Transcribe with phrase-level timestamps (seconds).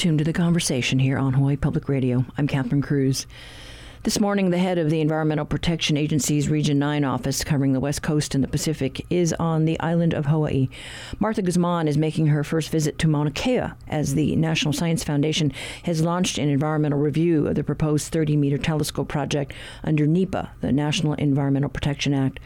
[0.00, 2.24] Tuned to the conversation here on Hawaii Public Radio.
[2.38, 3.26] I'm Catherine Cruz.
[4.02, 8.00] This morning, the head of the Environmental Protection Agency's Region 9 office covering the West
[8.00, 10.70] Coast and the Pacific is on the island of Hawaii.
[11.18, 15.52] Martha Guzman is making her first visit to Mauna Kea as the National Science Foundation
[15.82, 19.52] has launched an environmental review of the proposed 30 meter telescope project
[19.84, 22.40] under NEPA, the National Environmental Protection Act.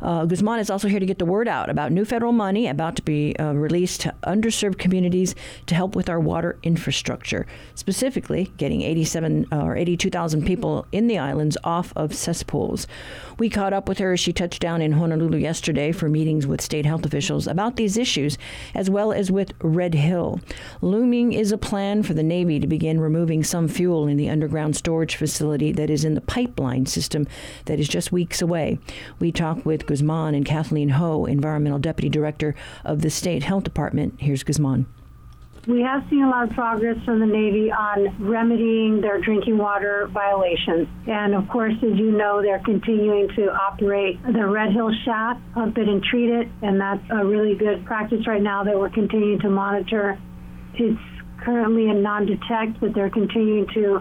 [0.00, 2.96] Uh, Guzman is also here to get the word out about new federal money about
[2.96, 5.34] to be uh, released to underserved communities
[5.66, 11.18] to help with our water infrastructure, specifically getting 87 uh, or 82,000 people in the
[11.18, 12.86] islands off of cesspools.
[13.38, 16.60] We caught up with her as she touched down in Honolulu yesterday for meetings with
[16.60, 18.36] state health officials about these issues,
[18.74, 20.40] as well as with Red Hill.
[20.80, 24.76] Looming is a plan for the Navy to begin removing some fuel in the underground
[24.76, 27.26] storage facility that is in the pipeline system
[27.66, 28.78] that is just weeks away.
[29.20, 34.14] We talked with Guzman and Kathleen Ho, Environmental Deputy Director of the State Health Department.
[34.18, 34.86] Here's Guzman.
[35.66, 40.08] We have seen a lot of progress from the Navy on remedying their drinking water
[40.12, 40.88] violations.
[41.06, 45.76] And of course, as you know, they're continuing to operate the Red Hill shaft, pump
[45.76, 46.48] it and treat it.
[46.62, 50.18] And that's a really good practice right now that we're continuing to monitor.
[50.74, 51.00] It's
[51.42, 54.00] currently in non detect, but they're continuing to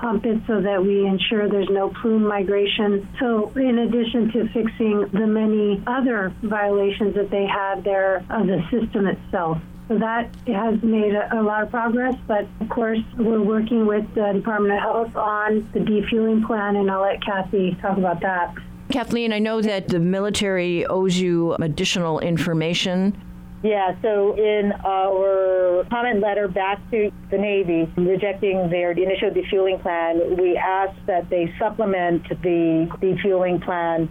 [0.00, 3.08] pump it so that we ensure there's no plume migration.
[3.18, 8.62] So, in addition to fixing the many other violations that they have there of the
[8.70, 9.58] system itself.
[9.88, 14.32] So that has made a, lot of progress, but of course, we're working with the
[14.34, 18.54] Department of Health on the defueling plan, and I'll let Kathy talk about that.
[18.90, 23.18] Kathleen, I know that the military owes you additional information
[23.62, 30.36] yeah, so in our comment letter back to the Navy rejecting their initial defueling plan,
[30.36, 34.08] we asked that they supplement the defueling plan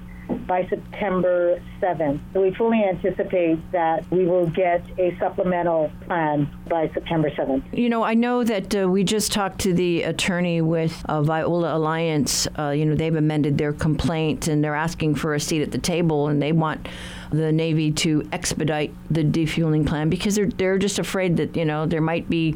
[0.48, 2.20] by September 7th.
[2.34, 7.64] So we fully anticipate that we will get a supplemental plan by September 7th.
[7.78, 11.76] You know, I know that uh, we just talked to the attorney with uh, Viola
[11.76, 12.48] Alliance.
[12.58, 15.78] Uh, you know, they've amended their complaint and they're asking for a seat at the
[15.78, 16.88] table and they want
[17.32, 21.86] the Navy to expedite the defueling plan because they're, they're just afraid that, you know,
[21.86, 22.56] there might be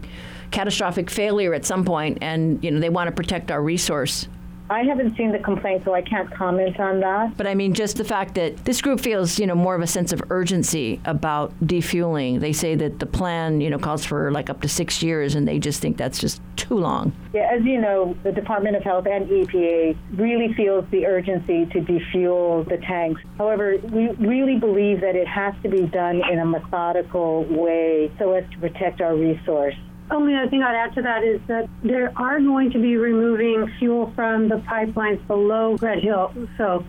[0.51, 4.27] catastrophic failure at some point and, you know, they want to protect our resource.
[4.71, 7.35] I haven't seen the complaint, so I can't comment on that.
[7.35, 9.87] But I mean, just the fact that this group feels, you know, more of a
[9.87, 12.39] sense of urgency about defueling.
[12.39, 15.45] They say that the plan, you know, calls for like up to six years, and
[15.45, 17.11] they just think that's just too long.
[17.33, 21.81] Yeah, as you know, the Department of Health and EPA really feels the urgency to
[21.81, 23.21] defuel the tanks.
[23.37, 28.31] However, we really believe that it has to be done in a methodical way so
[28.31, 29.75] as to protect our resource
[30.11, 33.71] only other thing I'd add to that is that there are going to be removing
[33.79, 36.33] fuel from the pipelines below Red Hill.
[36.57, 36.85] So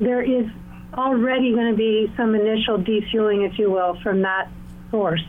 [0.00, 0.46] there is
[0.94, 4.48] already going to be some initial defueling, if you will, from that
[4.90, 5.22] source.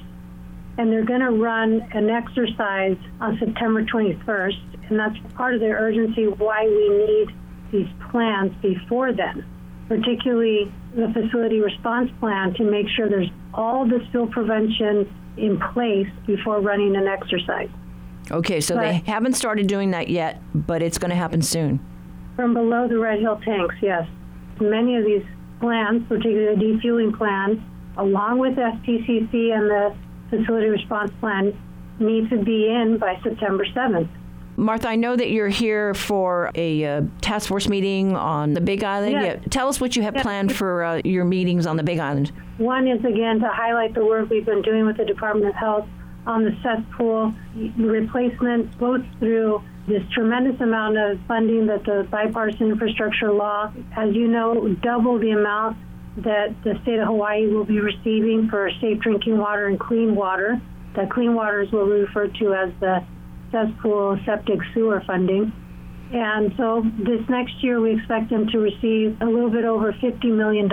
[0.78, 4.90] And they're going to run an exercise on September 21st.
[4.90, 7.28] And that's part of the urgency why we need
[7.72, 9.46] these plans before then,
[9.88, 16.10] particularly the facility response plan to make sure there's all the spill prevention in place
[16.26, 17.70] before running an exercise.
[18.32, 21.80] Okay, so but they haven't started doing that yet, but it's going to happen soon.
[22.36, 24.08] From below the Red Hill tanks, yes.
[24.60, 25.24] Many of these
[25.60, 27.64] plans, particularly the defueling plan,
[27.98, 29.96] along with SPCC and the
[30.30, 31.58] facility response plan,
[32.00, 34.10] need to be in by September 7th.
[34.56, 38.84] Martha, I know that you're here for a uh, task force meeting on the Big
[38.84, 39.14] Island.
[39.14, 39.40] Yes.
[39.42, 39.50] Yeah.
[39.50, 40.24] Tell us what you have yes.
[40.24, 42.32] planned for uh, your meetings on the Big Island.
[42.58, 45.88] One is, again, to highlight the work we've been doing with the Department of Health
[46.26, 47.34] on the cesspool
[47.78, 54.28] replacement, both through this tremendous amount of funding that the bipartisan infrastructure law, as you
[54.28, 55.78] know, double the amount
[56.18, 60.62] that the state of Hawaii will be receiving for safe drinking water and clean water.
[60.96, 63.04] The clean water is what we refer to as the
[63.54, 65.54] cesspool septic sewer funding.
[66.12, 70.24] And so this next year, we expect them to receive a little bit over $50
[70.26, 70.70] million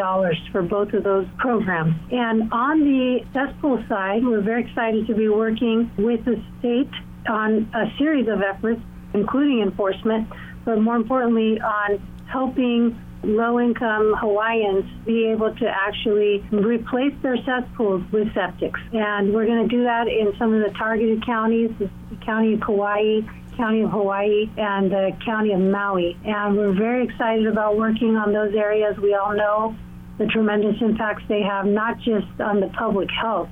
[0.53, 1.95] for both of those programs.
[2.11, 6.91] And on the cesspool side, we're very excited to be working with the state
[7.29, 8.81] on a series of efforts,
[9.15, 10.29] including enforcement,
[10.65, 11.99] but more importantly, on
[12.31, 18.81] helping low income Hawaiians be able to actually replace their cesspools with septics.
[18.95, 21.91] And we're going to do that in some of the targeted counties, the
[22.25, 23.21] county of Kauai,
[23.57, 26.17] county of Hawaii, and the county of Maui.
[26.25, 28.97] And we're very excited about working on those areas.
[28.99, 29.77] We all know
[30.19, 33.49] the tremendous impacts they have, not just on the public health,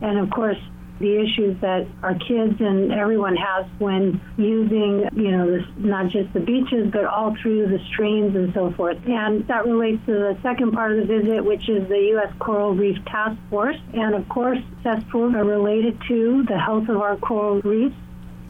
[0.00, 0.58] and of course,
[1.00, 6.32] the issues that our kids and everyone has when using, you know, this, not just
[6.32, 8.98] the beaches, but all through the streams and so forth.
[9.06, 12.32] And that relates to the second part of the visit, which is the U.S.
[12.38, 13.76] Coral Reef Task Force.
[13.92, 17.96] And of course, cesspools are related to the health of our coral reefs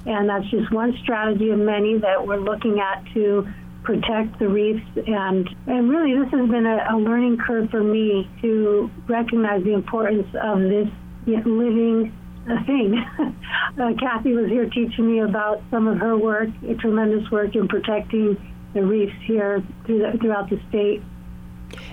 [0.07, 3.49] And that's just one strategy of many that we're looking at to
[3.85, 4.85] protect the reefs.
[5.07, 9.73] And, and really, this has been a, a learning curve for me to recognize the
[9.73, 10.89] importance of this
[11.27, 12.13] living
[12.67, 13.05] thing.
[13.19, 16.49] uh, Kathy was here teaching me about some of her work,
[16.79, 18.37] tremendous work in protecting
[18.75, 21.03] the reefs here through the, throughout the state,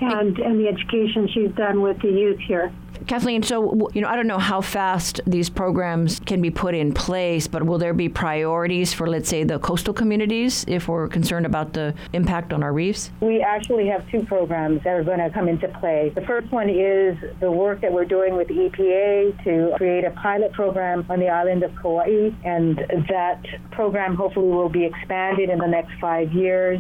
[0.01, 2.74] and, and the education she's done with the youth here.
[3.07, 6.94] Kathleen, so you know, I don't know how fast these programs can be put in
[6.94, 11.45] place, but will there be priorities for, let's say, the coastal communities if we're concerned
[11.45, 13.12] about the impact on our reefs?
[13.21, 16.12] We actually have two programs that are going to come into play.
[16.13, 20.53] The first one is the work that we're doing with EPA to create a pilot
[20.53, 22.77] program on the island of Kauai, and
[23.09, 26.80] that program hopefully will be expanded in the next five years.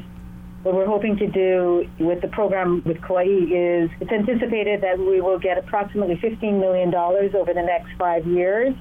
[0.63, 5.19] What we're hoping to do with the program with Kauai is it's anticipated that we
[5.19, 8.75] will get approximately $15 million over the next five years,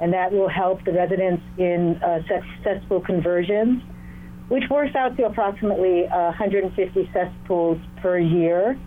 [0.00, 2.20] and that will help the residents in uh,
[2.64, 3.82] cesspool conversions,
[4.48, 8.78] which works out to approximately uh, 150 cesspools per year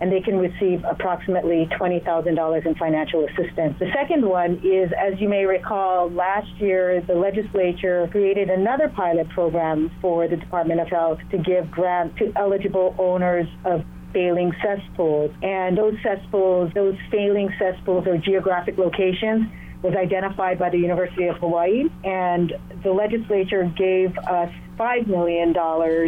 [0.00, 3.78] and they can receive approximately $20,000 in financial assistance.
[3.78, 9.28] The second one is, as you may recall, last year the legislature created another pilot
[9.30, 15.30] program for the Department of Health to give grants to eligible owners of failing cesspools.
[15.42, 19.46] And those cesspools, those failing cesspools or geographic locations,
[19.82, 25.50] was identified by the University of Hawaii, and the legislature gave us $5 million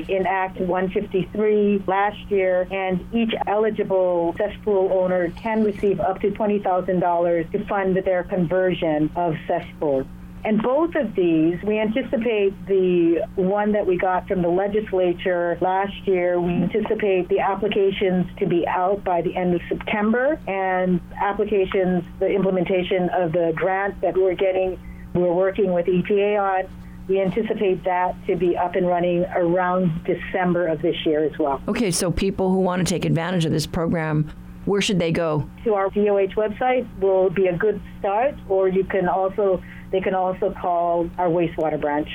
[0.08, 7.52] in Act 153 last year, and each eligible cesspool owner can receive up to $20,000
[7.52, 10.06] to fund their conversion of cesspools.
[10.44, 15.94] And both of these, we anticipate the one that we got from the legislature last
[16.04, 22.02] year, we anticipate the applications to be out by the end of September, and applications,
[22.18, 24.80] the implementation of the grant that we're getting,
[25.14, 26.70] we're working with EPA on.
[27.08, 31.60] We anticipate that to be up and running around December of this year as well.
[31.68, 34.32] Okay, so people who want to take advantage of this program
[34.64, 35.48] where should they go?
[35.64, 39.60] To our DOH website will be a good start, or you can also
[39.92, 42.08] they can also call our wastewater branch.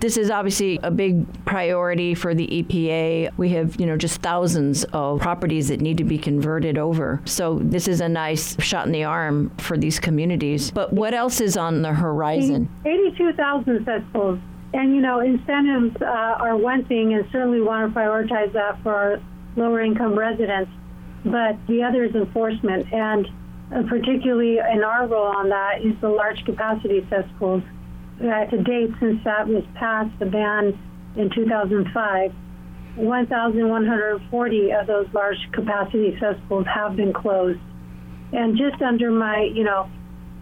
[0.00, 3.30] This is obviously a big priority for the EPA.
[3.36, 7.22] We have, you know, just thousands of properties that need to be converted over.
[7.24, 10.72] So this is a nice shot in the arm for these communities.
[10.72, 12.68] But what else is on the horizon?
[12.84, 14.40] 82,000 cesspools.
[14.74, 18.92] And, you know, incentives uh, are one thing, and certainly want to prioritize that for
[18.92, 19.20] our
[19.54, 20.72] lower income residents.
[21.24, 22.92] But the other is enforcement.
[22.92, 23.28] And
[23.88, 27.62] particularly in our role on that is the large capacity cesspools.
[28.20, 30.78] Uh, to date, since that was passed, the ban
[31.16, 32.32] in 2005,
[32.96, 37.58] 1,140 of those large capacity cesspools have been closed.
[38.32, 39.90] And just under my, you know,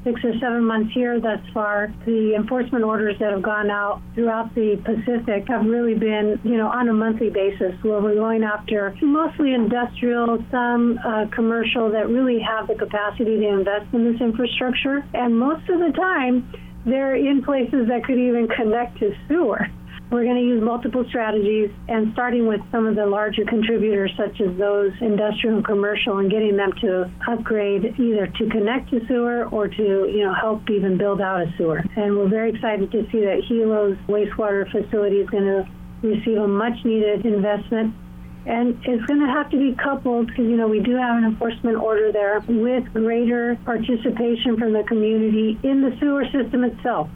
[0.04, 4.54] six or seven months here thus far, the enforcement orders that have gone out throughout
[4.54, 8.94] the Pacific have really been, you know, on a monthly basis where we're going after
[9.02, 15.04] mostly industrial, some uh, commercial that really have the capacity to invest in this infrastructure.
[15.14, 16.50] And most of the time,
[16.86, 19.68] they're in places that could even connect to sewer.
[20.10, 24.40] We're going to use multiple strategies and starting with some of the larger contributors, such
[24.40, 29.46] as those industrial and commercial, and getting them to upgrade either to connect to sewer
[29.46, 31.84] or to, you know, help even build out a sewer.
[31.96, 35.68] And we're very excited to see that Hilo's wastewater facility is going to
[36.02, 37.94] receive a much needed investment.
[38.46, 41.24] And it's going to have to be coupled because, you know, we do have an
[41.24, 47.08] enforcement order there with greater participation from the community in the sewer system itself.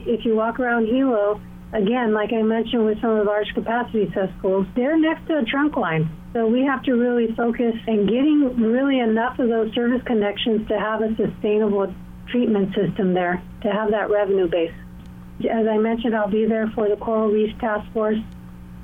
[0.00, 1.40] If you walk around Hilo,
[1.72, 5.44] again, like I mentioned with some of the large capacity cesspools, they're next to a
[5.44, 6.10] trunk line.
[6.32, 10.78] So we have to really focus and getting really enough of those service connections to
[10.78, 11.92] have a sustainable
[12.28, 14.72] treatment system there, to have that revenue base.
[15.50, 18.18] As I mentioned, I'll be there for the Coral Reef Task Force,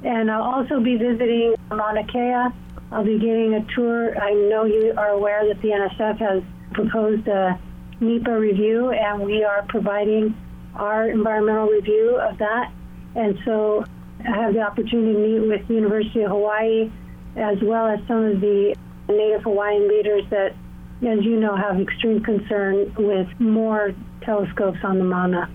[0.03, 2.53] and I'll also be visiting Mauna Kea.
[2.91, 4.19] I'll be getting a tour.
[4.19, 6.43] I know you are aware that the NSF has
[6.73, 7.59] proposed a
[8.01, 10.35] NEPA review, and we are providing
[10.75, 12.73] our environmental review of that
[13.15, 13.85] and so
[14.25, 16.91] I have the opportunity to meet with University of Hawaii
[17.37, 18.77] as well as some of the
[19.09, 20.55] Native Hawaiian leaders that,
[21.07, 25.49] as you know, have extreme concern with more telescopes on the Mauna.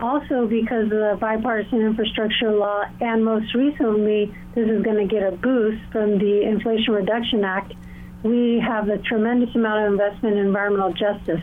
[0.00, 5.22] Also, because of the bipartisan infrastructure law, and most recently, this is going to get
[5.22, 7.74] a boost from the Inflation Reduction Act,
[8.22, 11.42] we have a tremendous amount of investment in environmental justice.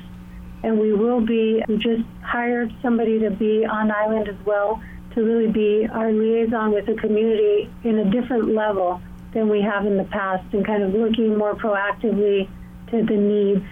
[0.63, 4.81] And we will be, we just hired somebody to be on island as well
[5.13, 9.01] to really be our liaison with the community in a different level
[9.33, 12.47] than we have in the past and kind of looking more proactively
[12.91, 13.65] to the needs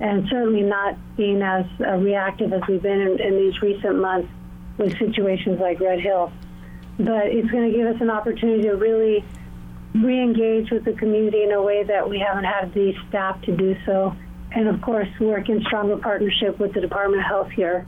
[0.00, 4.28] and certainly not being as uh, reactive as we've been in, in, these recent months.
[4.78, 6.32] with situations like Red Hill.
[6.98, 9.24] But it's going to give us an opportunity to really
[9.94, 13.76] re-engage with the community in a way that we haven't had the staff to do
[13.86, 14.14] so.
[14.56, 17.86] And of course, work in stronger partnership with the Department of Health here.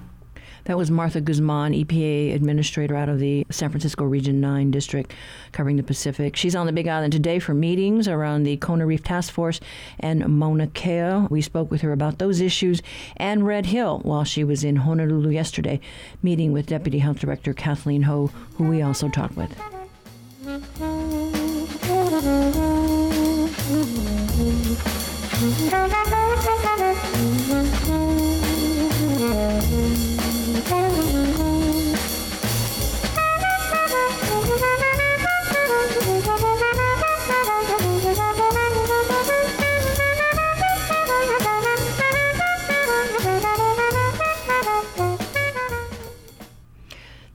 [0.64, 5.14] That was Martha Guzman, EPA administrator out of the San Francisco Region 9 district
[5.52, 6.36] covering the Pacific.
[6.36, 9.60] She's on the Big Island today for meetings around the Coral Reef Task Force
[9.98, 11.26] and Mauna Kea.
[11.30, 12.82] We spoke with her about those issues
[13.16, 15.80] and Red Hill while she was in Honolulu yesterday,
[16.22, 18.26] meeting with Deputy Health Director Kathleen Ho,
[18.58, 19.58] who we also talked with.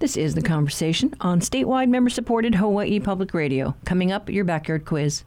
[0.04, 3.74] This is The Conversation on statewide member supported Hawaii Public Radio.
[3.86, 5.24] Coming up, your backyard quiz.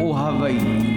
[0.00, 0.91] o Hawaii.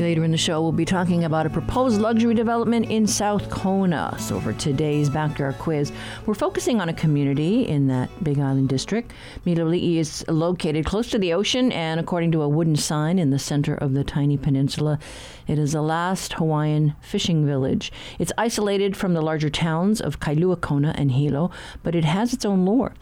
[0.00, 4.16] Later in the show, we'll be talking about a proposed luxury development in South Kona.
[4.18, 5.92] So, for today's backyard quiz,
[6.24, 9.12] we're focusing on a community in that Big Island district.
[9.44, 13.38] Miloli'i is located close to the ocean, and according to a wooden sign in the
[13.38, 14.98] center of the tiny peninsula,
[15.46, 17.92] it is the last Hawaiian fishing village.
[18.18, 21.50] It's isolated from the larger towns of Kailua Kona and Hilo,
[21.82, 22.94] but it has its own lore.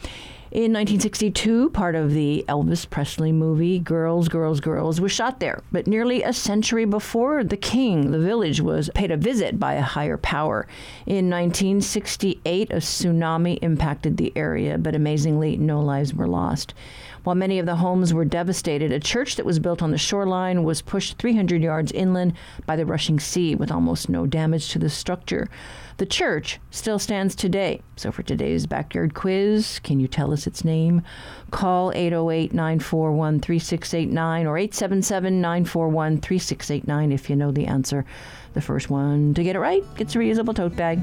[0.51, 5.61] In 1962, part of the Elvis Presley movie Girls, Girls, Girls was shot there.
[5.71, 9.83] But nearly a century before the king, the village was paid a visit by a
[9.83, 10.67] higher power.
[11.05, 16.73] In 1968, a tsunami impacted the area, but amazingly, no lives were lost.
[17.25, 20.65] While many of the homes were devastated, a church that was built on the shoreline
[20.65, 22.33] was pushed 300 yards inland
[22.65, 25.51] by the rushing sea with almost no damage to the structure.
[25.99, 27.83] The church still stands today.
[27.97, 31.03] So for today's backyard quiz, can you tell us its name?
[31.51, 38.05] Call 808 941 3689 or 877 941 3689 if you know the answer.
[38.55, 41.01] The first one to get it right gets a reusable tote bag.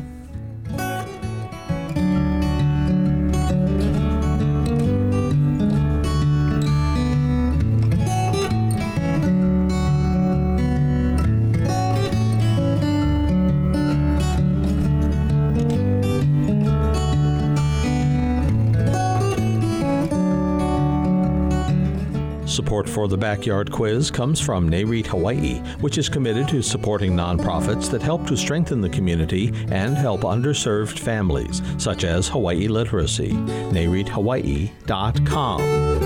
[22.56, 27.92] Support for the Backyard Quiz comes from NAREIT Hawaii, which is committed to supporting nonprofits
[27.92, 33.34] that help to strengthen the community and help underserved families, such as Hawaii Literacy.
[33.34, 36.05] NAREITHawaii.com.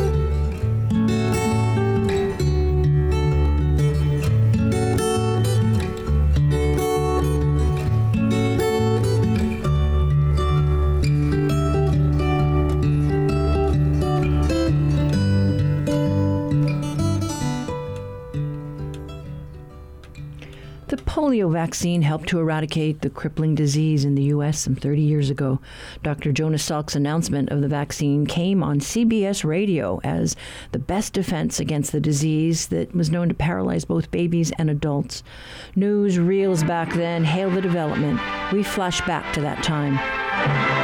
[21.49, 24.59] vaccine helped to eradicate the crippling disease in the U.S.
[24.59, 25.59] some 30 years ago.
[26.03, 26.31] Dr.
[26.31, 30.35] Jonas Salk's announcement of the vaccine came on CBS radio as
[30.71, 35.23] the best defense against the disease that was known to paralyze both babies and adults.
[35.75, 38.19] News reels back then hail the development.
[38.51, 40.78] We flash back to that time.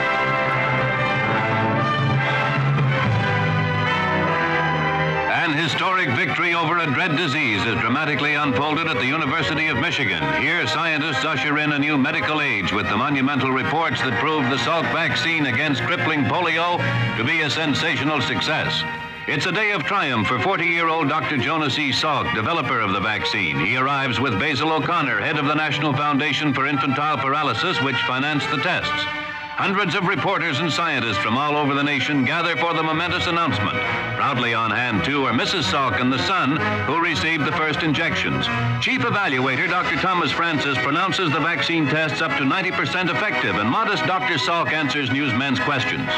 [5.65, 10.22] Historic victory over a dread disease is dramatically unfolded at the University of Michigan.
[10.39, 14.57] Here, scientists usher in a new medical age with the monumental reports that prove the
[14.57, 16.77] Salk vaccine against crippling polio
[17.17, 18.79] to be a sensational success.
[19.27, 21.38] It's a day of triumph for 40-year-old Dr.
[21.38, 21.89] Jonas E.
[21.89, 23.57] Salk, developer of the vaccine.
[23.57, 28.51] He arrives with Basil O'Connor, head of the National Foundation for Infantile Paralysis, which financed
[28.51, 29.25] the tests.
[29.56, 33.78] Hundreds of reporters and scientists from all over the nation gather for the momentous announcement.
[34.18, 35.64] Proudly on hand, too, are Mrs.
[35.64, 36.58] Salk and the son,
[36.88, 38.46] who received the first injections.
[38.84, 39.96] Chief Evaluator Dr.
[40.02, 44.34] Thomas Francis pronounces the vaccine tests up to 90% effective, and modest Dr.
[44.34, 46.10] Salk answers newsmen's questions.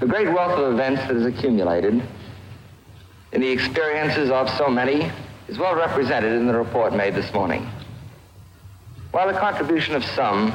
[0.00, 2.02] The great wealth of events that has accumulated
[3.30, 5.12] in the experiences of so many
[5.46, 7.70] is well represented in the report made this morning.
[9.12, 10.52] While the contribution of some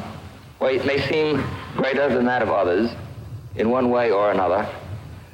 [0.62, 1.44] well, it may seem
[1.76, 2.92] greater than that of others
[3.56, 4.70] in one way or another.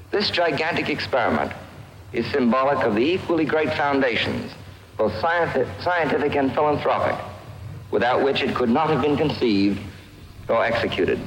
[0.09, 1.51] This gigantic experiment
[2.13, 4.53] is symbolic of the equally great foundations
[4.97, 7.15] both scientific and philanthropic,
[7.91, 9.79] without which it could not have been conceived
[10.49, 11.19] or executed.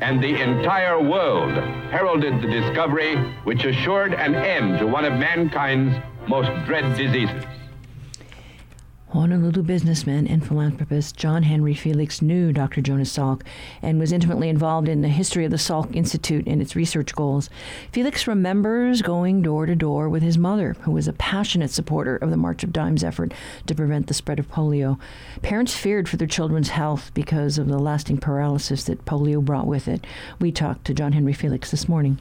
[0.00, 1.52] And the entire world
[1.90, 5.94] heralded the discovery which assured an end to one of mankind's
[6.26, 7.44] most dread diseases.
[9.12, 12.80] Honolulu businessman and philanthropist John Henry Felix knew Dr.
[12.80, 13.42] Jonas Salk
[13.82, 17.50] and was intimately involved in the history of the Salk Institute and its research goals.
[17.92, 22.30] Felix remembers going door to door with his mother, who was a passionate supporter of
[22.30, 23.34] the March of Dimes effort
[23.66, 24.98] to prevent the spread of polio.
[25.42, 29.88] Parents feared for their children's health because of the lasting paralysis that polio brought with
[29.88, 30.06] it.
[30.40, 32.18] We talked to John Henry Felix this morning.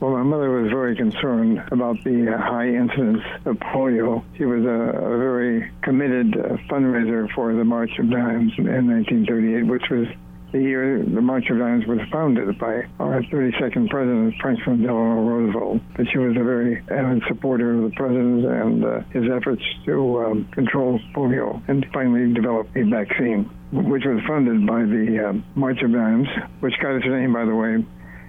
[0.00, 4.22] Well, my mother was very concerned about the high incidence of polio.
[4.36, 9.66] She was a, a very committed uh, fundraiser for the March of Dimes in 1938,
[9.66, 10.06] which was
[10.52, 15.82] the year the March of Dimes was founded by our 32nd president, Franklin Delano Roosevelt.
[15.96, 20.20] But she was a very avid supporter of the president and uh, his efforts to
[20.20, 25.82] um, control polio and finally develop a vaccine, which was funded by the uh, March
[25.82, 26.28] of Dimes,
[26.60, 27.84] which got its name, by the way,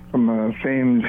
[0.09, 1.05] from a famed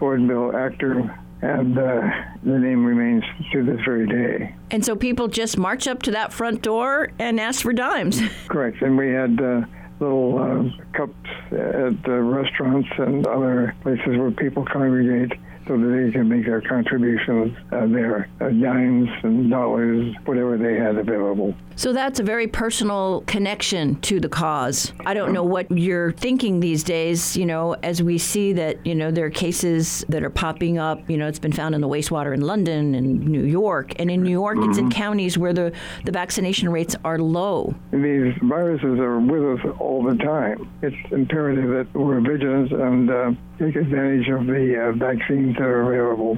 [0.00, 2.10] vaudeville actor and uh,
[2.42, 4.54] the name remains to this very day.
[4.70, 8.20] And so people just march up to that front door and ask for dimes.
[8.48, 8.82] Correct.
[8.82, 9.62] And we had uh,
[10.00, 11.14] little uh, cups
[11.52, 15.32] at restaurants and other places where people congregate
[15.66, 20.74] so that they can make their contributions uh, there, uh, dimes and dollars, whatever they
[20.74, 21.54] had available.
[21.80, 24.92] So that's a very personal connection to the cause.
[25.06, 28.94] I don't know what you're thinking these days, you know, as we see that, you
[28.94, 31.08] know, there are cases that are popping up.
[31.08, 33.98] You know, it's been found in the wastewater in London and New York.
[33.98, 34.68] And in New York, mm-hmm.
[34.68, 35.00] it's in mm-hmm.
[35.00, 35.72] counties where the,
[36.04, 37.74] the vaccination rates are low.
[37.92, 40.70] These viruses are with us all the time.
[40.82, 45.94] It's imperative that we're vigilant and uh, take advantage of the uh, vaccines that are
[45.94, 46.36] available,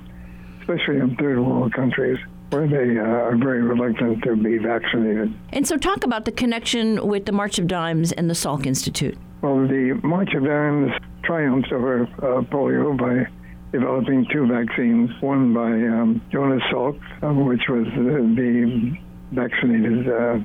[0.61, 2.21] especially in third world countries
[2.53, 5.33] where they uh, are very reluctant to be vaccinated.
[5.53, 9.17] And so, talk about the connection with the March of Dimes and the Salk Institute.
[9.41, 10.93] Well, the March of Dimes
[11.25, 13.27] triumphed over uh, polio by
[13.73, 18.97] developing two vaccines, one by um, Jonas Salk, uh, which was the
[19.33, 20.39] vaccinated uh,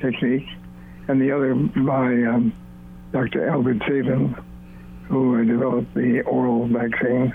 [0.00, 0.46] technique,
[1.06, 2.52] and the other by um,
[3.12, 3.48] Dr.
[3.48, 4.34] Albert Sabin,
[5.08, 7.32] who developed the oral vaccine,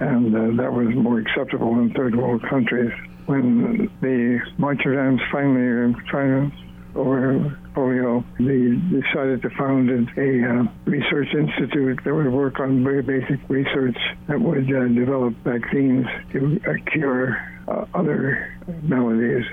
[0.00, 2.92] and uh, that was more acceptable in third world countries.
[3.26, 6.52] When the March of finally to
[6.94, 13.02] over polio, they decided to found a uh, research institute that would work on very
[13.02, 13.96] basic research
[14.28, 17.36] that would uh, develop vaccines to uh, cure
[17.68, 19.44] uh, other maladies.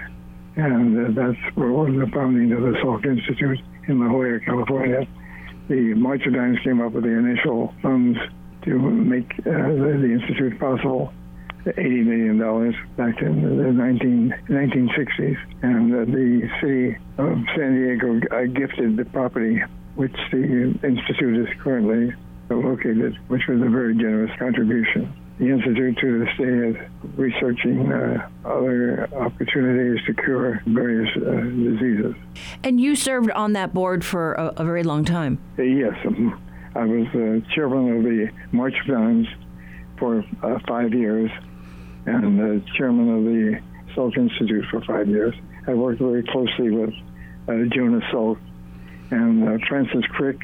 [0.55, 5.05] And uh, that's what was the founding of the Salk Institute in La Jolla, California
[5.67, 6.21] the March
[6.63, 8.19] came up with the initial funds
[8.65, 11.13] to make uh, the, the, institute possible.
[11.65, 15.38] $80 million back in the 19, 1960s.
[15.63, 19.63] And uh, the city of San Diego uh, gifted the property
[19.95, 22.13] which the institute is currently
[22.51, 26.75] located, which was a very generous contribution the Institute to this day is
[27.17, 32.15] researching uh, other opportunities to cure various uh, diseases.
[32.63, 35.39] And you served on that board for a, a very long time.
[35.60, 36.41] Uh, yes, um,
[36.75, 39.27] I was the chairman of the March of
[39.97, 41.31] for uh, five years
[42.05, 43.61] and the chairman of the
[43.95, 45.33] Salk Institute for five years.
[45.67, 46.93] I worked very closely with
[47.71, 48.38] Jonas Salk
[49.11, 50.39] and Francis Crick,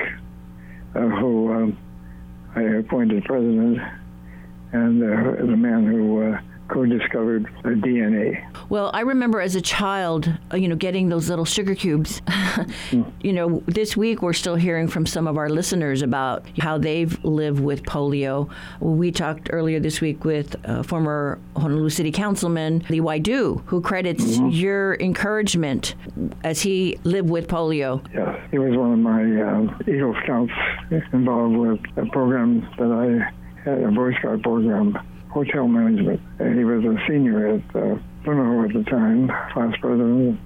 [0.93, 1.77] who um,
[2.55, 3.79] I appointed president
[4.71, 6.41] and uh, the man who uh,
[6.71, 8.43] co-discovered DNA.
[8.69, 12.21] Well, I remember as a child, uh, you know, getting those little sugar cubes.
[12.91, 13.11] mm.
[13.21, 17.21] You know, this week we're still hearing from some of our listeners about how they've
[17.23, 18.49] lived with polio.
[18.79, 24.23] We talked earlier this week with uh, former Honolulu City Councilman Leigh-Wai Doo, who credits
[24.23, 24.49] mm-hmm.
[24.49, 25.95] your encouragement
[26.43, 28.01] as he lived with polio.
[28.13, 30.51] Yes, he was one of my uh, Eagle Scouts
[31.13, 34.97] involved with a program that I had a Boy Scout program,
[35.31, 36.19] hotel management.
[36.39, 40.39] And he was a senior at uh, Punahou at the time, class president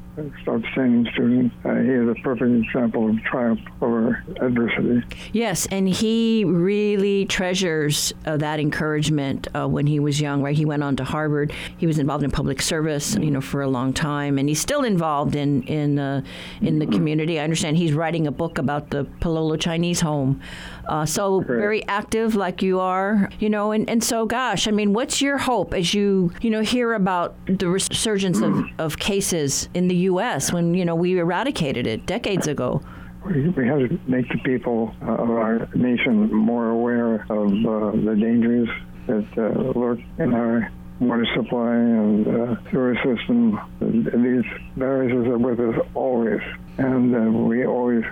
[0.48, 1.52] outstanding student.
[1.64, 5.04] Uh, he is a perfect example of triumph over adversity.
[5.34, 10.42] Yes, and he really treasures uh, that encouragement uh, when he was young.
[10.42, 11.52] Right, he went on to Harvard.
[11.78, 14.84] He was involved in public service, you know, for a long time, and he's still
[14.84, 16.22] involved in in uh,
[16.62, 17.40] in the community.
[17.40, 20.42] I understand he's writing a book about the Palolo Chinese home.
[20.88, 24.94] Uh, so very active, like you are, you know, and, and so gosh, I mean,
[24.94, 29.88] what's your hope as you you know hear about the resurgence of, of cases in
[29.88, 30.52] the U.S.
[30.52, 32.82] when you know we eradicated it decades ago.
[33.26, 38.16] We have to make the people uh, of our nation more aware of uh, the
[38.20, 38.70] dangers
[39.08, 43.60] that uh, lurk in our water supply and uh, sewer system.
[43.82, 44.46] These
[44.78, 46.42] viruses are with us always,
[46.78, 48.04] and uh, we always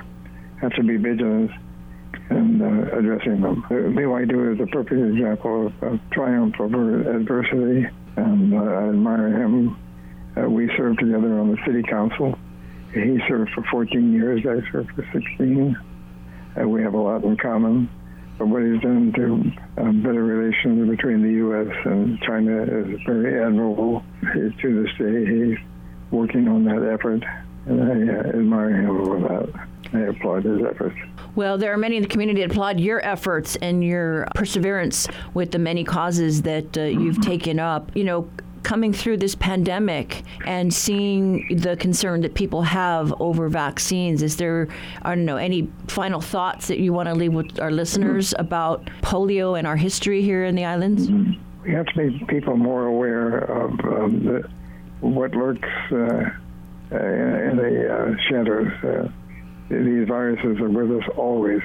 [0.62, 1.52] have to be vigilant
[2.32, 3.64] in addressing them.
[3.70, 9.78] BYD is a perfect example of, of triumph over adversity, and I admire him.
[10.36, 12.38] Uh, we served together on the city council.
[12.94, 15.78] He served for 14 years, I served for 16.
[16.60, 17.90] Uh, we have a lot in common.
[18.38, 21.76] But what he's done to uh, better relations between the U.S.
[21.86, 24.04] and China is very admirable.
[24.34, 25.58] He, to this day, he's
[26.10, 27.24] working on that effort,
[27.68, 29.68] and I uh, admire him for that.
[29.94, 30.96] I applaud his efforts.
[31.36, 35.52] Well, there are many in the community that applaud your efforts and your perseverance with
[35.52, 37.96] the many causes that uh, you've taken up.
[37.96, 38.30] You know,
[38.64, 44.68] coming through this pandemic and seeing the concern that people have over vaccines, is there,
[45.02, 48.86] I don't know, any final thoughts that you want to leave with our listeners about
[49.02, 51.10] polio and our history here in the islands?
[51.64, 54.50] We have to make people more aware of um, the,
[55.02, 56.30] what lurks uh,
[56.92, 58.72] in the uh, shadows.
[58.84, 59.10] Uh,
[59.70, 61.62] these viruses are with us always,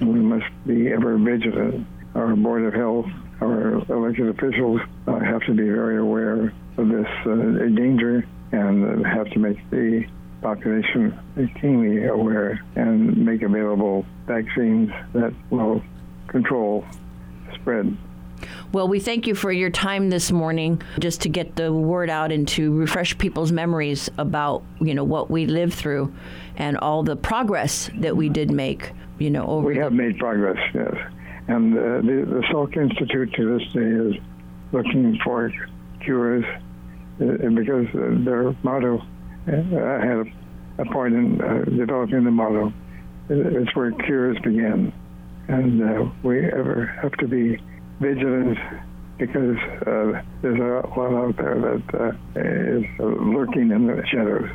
[0.00, 1.86] and we must be ever vigilant.
[2.14, 3.06] Our Board of Health
[3.42, 7.34] our elected officials uh, have to be very aware of this uh,
[7.74, 10.04] danger and have to make the
[10.40, 11.18] population
[11.60, 15.82] keenly aware and make available vaccines that will
[16.28, 16.84] control
[17.54, 17.96] spread.
[18.72, 22.32] Well, we thank you for your time this morning just to get the word out
[22.32, 26.12] and to refresh people's memories about, you know, what we lived through
[26.56, 30.18] and all the progress that we did make, you know, over We the- have made
[30.18, 30.94] progress, yes.
[31.48, 34.14] And uh, the, the Salk Institute to this day is
[34.72, 35.52] looking for
[36.00, 36.44] cures
[37.20, 40.26] uh, because uh, their motto, uh, I had
[40.78, 42.72] a, part in uh, developing the motto,
[43.28, 44.92] it's where cures begin.
[45.48, 47.58] And uh, we ever have to be
[48.00, 48.58] vigilant
[49.18, 54.48] because uh, there's a lot out there that uh, is lurking in the shadows.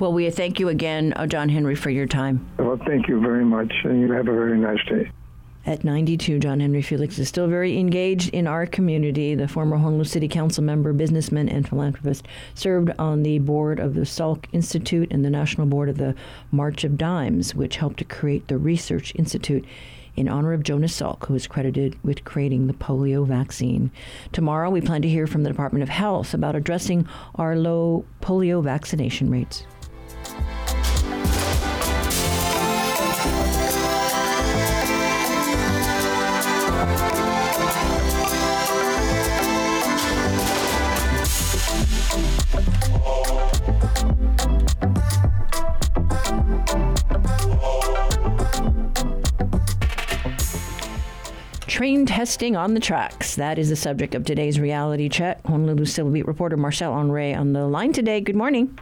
[0.00, 2.48] Well, we thank you again, John Henry, for your time.
[2.58, 5.10] Well, thank you very much, and you have a very nice day.
[5.68, 9.34] At 92, John Henry Felix is still very engaged in our community.
[9.34, 14.06] The former Honolulu City Council member, businessman, and philanthropist served on the board of the
[14.06, 16.14] Salk Institute and the national board of the
[16.50, 19.62] March of Dimes, which helped to create the Research Institute
[20.16, 23.90] in honor of Jonas Salk, who is credited with creating the polio vaccine.
[24.32, 28.64] Tomorrow, we plan to hear from the Department of Health about addressing our low polio
[28.64, 29.64] vaccination rates.
[51.78, 53.36] Train testing on the tracks.
[53.36, 55.46] That is the subject of today's reality check.
[55.46, 58.20] Honolulu Civil Beat reporter Marcel Honoré on the line today.
[58.20, 58.76] Good morning.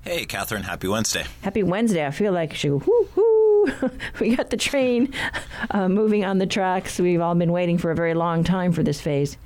[0.00, 0.62] Hey, Catherine.
[0.62, 1.26] Happy Wednesday.
[1.42, 2.06] Happy Wednesday.
[2.06, 3.90] I feel like go, whoo, whoo.
[4.20, 5.12] we got the train
[5.70, 6.98] uh, moving on the tracks.
[6.98, 9.36] We've all been waiting for a very long time for this phase.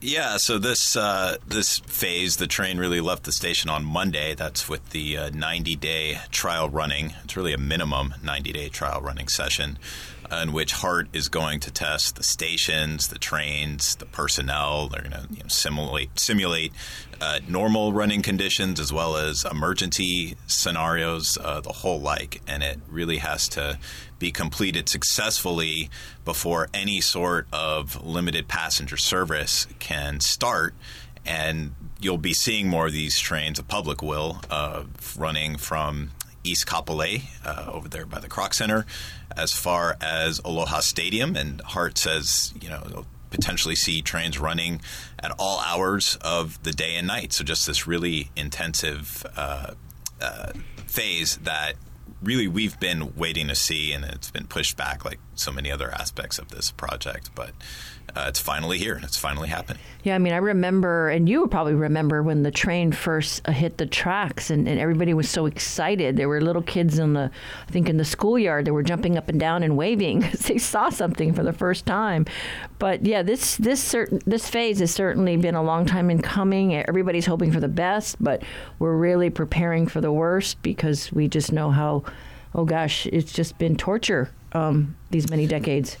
[0.00, 4.36] Yeah, so this uh, this phase, the train really left the station on Monday.
[4.36, 7.14] That's with the uh, 90 day trial running.
[7.24, 9.80] It's really a minimum 90 day trial running session
[10.30, 14.88] in which HART is going to test the stations, the trains, the personnel.
[14.88, 16.72] They're going to you know, simulate simulate
[17.20, 22.40] uh, normal running conditions as well as emergency scenarios, uh, the whole like.
[22.46, 23.78] And it really has to
[24.18, 25.90] be completed successfully
[26.24, 30.74] before any sort of limited passenger service can start.
[31.24, 34.84] And you'll be seeing more of these trains, the public will, uh,
[35.16, 36.10] running from
[36.48, 38.86] East Kapolei uh, over there by the Kroc Center,
[39.36, 41.36] as far as Aloha Stadium.
[41.36, 44.80] And HART says, you know, potentially see trains running
[45.18, 47.32] at all hours of the day and night.
[47.32, 49.74] So just this really intensive uh,
[50.20, 50.52] uh,
[50.86, 51.74] phase that
[52.22, 55.90] really we've been waiting to see, and it's been pushed back like so many other
[55.90, 57.30] aspects of this project.
[57.34, 57.50] But
[58.18, 58.98] uh, it's finally here.
[59.04, 59.80] It's finally happening.
[60.02, 63.78] Yeah, I mean, I remember, and you probably remember when the train first uh, hit
[63.78, 66.16] the tracks, and, and everybody was so excited.
[66.16, 67.30] There were little kids in the,
[67.68, 68.64] I think, in the schoolyard.
[68.64, 71.86] They were jumping up and down and waving because they saw something for the first
[71.86, 72.26] time.
[72.80, 76.74] But yeah, this this certain this phase has certainly been a long time in coming.
[76.74, 78.42] Everybody's hoping for the best, but
[78.80, 82.02] we're really preparing for the worst because we just know how,
[82.54, 85.96] oh gosh, it's just been torture um, these many decades.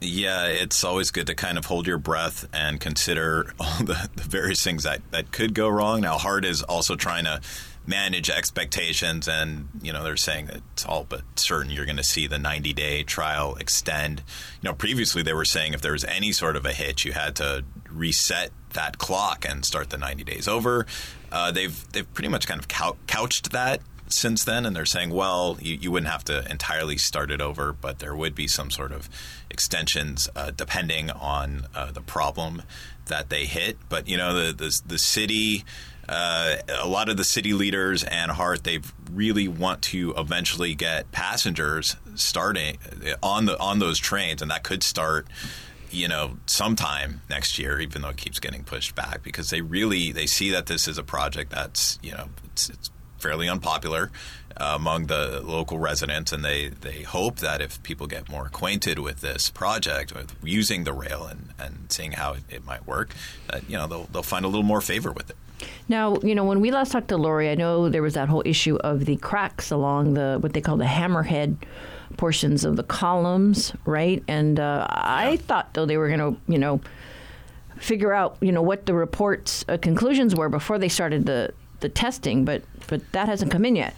[0.00, 4.22] Yeah, it's always good to kind of hold your breath and consider all the, the
[4.22, 6.02] various things that, that could go wrong.
[6.02, 7.40] Now, HART is also trying to
[7.88, 12.04] manage expectations, and you know they're saying that it's all but certain you're going to
[12.04, 14.22] see the 90 day trial extend.
[14.60, 17.12] You know, previously they were saying if there was any sort of a hitch, you
[17.12, 20.86] had to reset that clock and start the 90 days over.
[21.32, 22.68] Uh, they've they've pretty much kind of
[23.06, 23.80] couched that
[24.12, 27.72] since then, and they're saying, well, you, you wouldn't have to entirely start it over,
[27.72, 29.08] but there would be some sort of
[29.50, 32.62] extensions uh, depending on uh, the problem
[33.06, 33.78] that they hit.
[33.88, 35.64] But you know, the the, the city.
[36.10, 38.80] Uh, a lot of the city leaders and HART, they
[39.12, 44.62] really want to eventually get passengers starting uh, on the on those trains, and that
[44.62, 45.26] could start
[45.90, 50.12] you know sometime next year even though it keeps getting pushed back because they really
[50.12, 54.10] they see that this is a project that's you know it's, it's fairly unpopular
[54.56, 58.98] uh, among the local residents, and they, they hope that if people get more acquainted
[58.98, 63.10] with this project, with using the rail and, and seeing how it, it might work,
[63.50, 65.36] that you know they'll, they'll find a little more favor with it.
[65.88, 68.42] Now, you know, when we last talked to Lori, I know there was that whole
[68.44, 71.56] issue of the cracks along the what they call the hammerhead
[72.16, 74.22] portions of the columns, right?
[74.28, 75.02] And uh, yeah.
[75.04, 76.80] I thought though they were going to, you know,
[77.76, 81.88] figure out, you know, what the report's uh, conclusions were before they started the the
[81.88, 83.94] testing, but but that hasn't come in yet.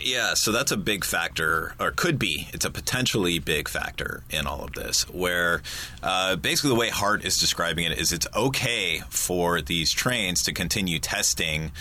[0.00, 2.48] Yeah, so that's a big factor, or could be.
[2.52, 5.62] It's a potentially big factor in all of this, where
[6.02, 10.52] uh, basically the way HART is describing it is it's okay for these trains to
[10.52, 11.72] continue testing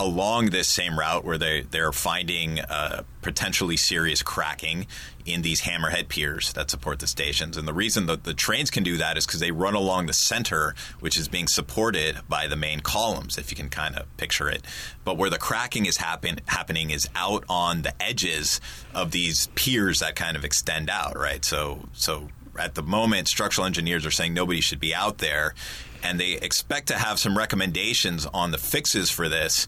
[0.00, 4.86] along this same route where they, they're finding uh, potentially serious cracking
[5.26, 7.58] in these hammerhead piers that support the stations.
[7.58, 10.14] And the reason that the trains can do that is because they run along the
[10.14, 14.48] center, which is being supported by the main columns, if you can kind of picture
[14.48, 14.64] it.
[15.04, 18.58] But where the cracking is happen, happening is out on the edges
[18.94, 21.44] of these piers that kind of extend out, right?
[21.44, 25.54] So, so at the moment, structural engineers are saying nobody should be out there
[26.02, 29.66] and they expect to have some recommendations on the fixes for this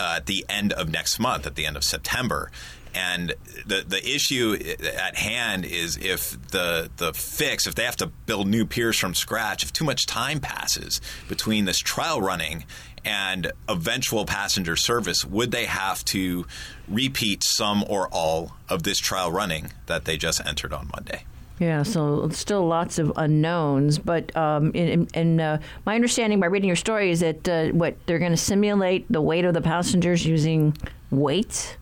[0.00, 2.50] uh, at the end of next month, at the end of September.
[2.94, 3.34] And
[3.66, 4.56] the the issue
[4.96, 9.14] at hand is if the the fix, if they have to build new piers from
[9.14, 12.64] scratch, if too much time passes between this trial running
[13.04, 16.46] and eventual passenger service, would they have to
[16.88, 21.24] repeat some or all of this trial running that they just entered on Monday?
[21.60, 23.98] Yeah, so still lots of unknowns.
[23.98, 27.96] But um, in, in uh, my understanding by reading your story is that uh, what
[28.06, 30.76] they're going to simulate the weight of the passengers using
[31.10, 31.76] weights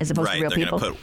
[0.00, 0.78] as opposed right, to real they're people.
[0.78, 0.96] Put,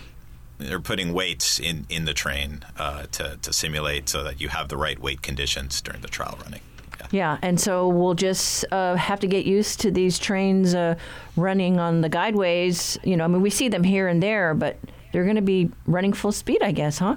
[0.58, 4.70] they're putting weights in, in the train uh, to, to simulate so that you have
[4.70, 6.62] the right weight conditions during the trial running.
[7.00, 10.96] Yeah, yeah and so we'll just uh, have to get used to these trains uh,
[11.36, 12.98] running on the guideways.
[13.04, 14.78] You know, I mean, we see them here and there, but
[15.12, 17.16] they're going to be running full speed, I guess, huh?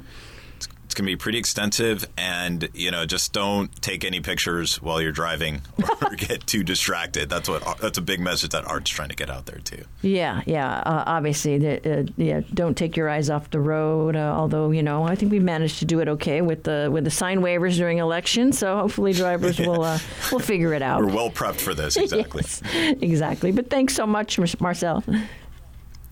[0.94, 5.02] It's going to be pretty extensive, and you know, just don't take any pictures while
[5.02, 7.28] you're driving or get too distracted.
[7.28, 9.86] That's what that's a big message that HART's trying to get out there too.
[10.02, 10.72] Yeah, yeah.
[10.72, 12.42] Uh, obviously, the, uh, yeah.
[12.54, 14.14] Don't take your eyes off the road.
[14.14, 17.02] Uh, although you know, I think we managed to do it okay with the with
[17.02, 18.52] the sign waivers during election.
[18.52, 19.98] So hopefully, drivers will uh,
[20.30, 21.00] will figure it out.
[21.00, 21.96] We're well prepped for this.
[21.96, 22.42] Exactly.
[22.44, 22.62] yes,
[23.00, 23.50] exactly.
[23.50, 25.02] But thanks so much, Marcel.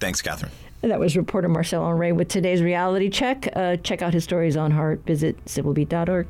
[0.00, 0.50] Thanks, Catherine.
[0.82, 3.48] That was reporter Marcel Honoré with today's reality check.
[3.54, 5.06] Uh, check out his stories on HART.
[5.06, 6.26] Visit civilbeat.org.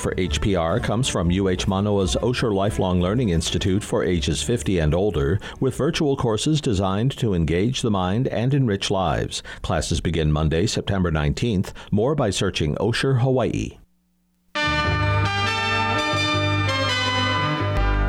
[0.00, 5.38] for HPR comes from UH Manoa's Osher Lifelong Learning Institute for ages 50 and older,
[5.60, 9.42] with virtual courses designed to engage the mind and enrich lives.
[9.62, 11.72] Classes begin Monday, September 19th.
[11.90, 13.78] More by searching Osher Hawaii.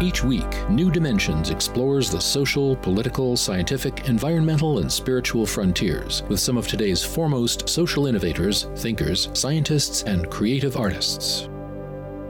[0.02, 6.58] Each week, New Dimensions explores the social, political, scientific, environmental, and spiritual frontiers with some
[6.58, 11.51] of today's foremost social innovators, thinkers, scientists, and creative artists.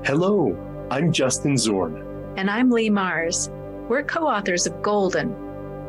[0.04, 0.58] Hello,
[0.90, 2.34] I'm Justin Zorn.
[2.36, 3.50] And I'm Leigh Marz.
[3.88, 5.36] We're co authors of Golden.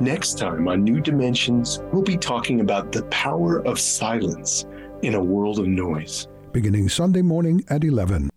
[0.01, 4.67] Next time on New Dimensions, we'll be talking about the power of silence
[5.01, 6.29] in a world of noise.
[6.53, 8.29] Beginning Sunday morning at 11.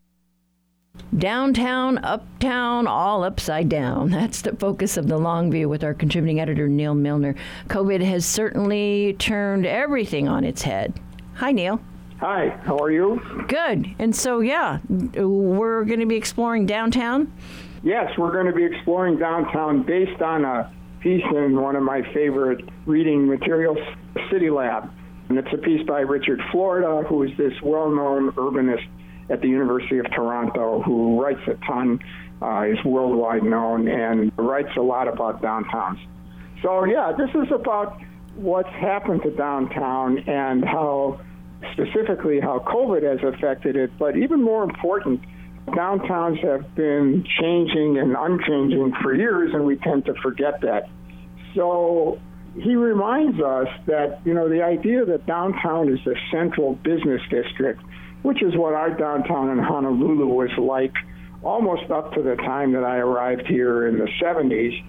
[1.17, 4.11] Downtown, uptown, all upside down.
[4.11, 7.35] That's the focus of the long view with our contributing editor, Neil Milner.
[7.67, 10.93] COVID has certainly turned everything on its head.
[11.33, 11.81] Hi, Neil.
[12.19, 13.21] Hi, how are you?
[13.49, 13.93] Good.
[13.99, 17.31] And so, yeah, we're going to be exploring downtown?
[17.83, 22.01] Yes, we're going to be exploring downtown based on a piece in one of my
[22.13, 23.77] favorite reading materials,
[24.31, 24.89] City Lab.
[25.27, 28.87] And it's a piece by Richard Florida, who is this well known urbanist
[29.29, 31.99] at the University of Toronto who writes a ton,
[32.41, 35.99] uh, is worldwide known, and writes a lot about downtowns.
[36.61, 37.99] So, yeah, this is about
[38.35, 41.19] what's happened to downtown and how
[41.73, 45.21] specifically how COVID has affected it, but even more important,
[45.67, 50.89] downtowns have been changing and unchanging for years, and we tend to forget that.
[51.55, 52.19] So
[52.59, 57.81] he reminds us that, you know, the idea that downtown is a central business district,
[58.21, 60.93] which is what our downtown in Honolulu was like
[61.43, 64.83] almost up to the time that I arrived here in the 70s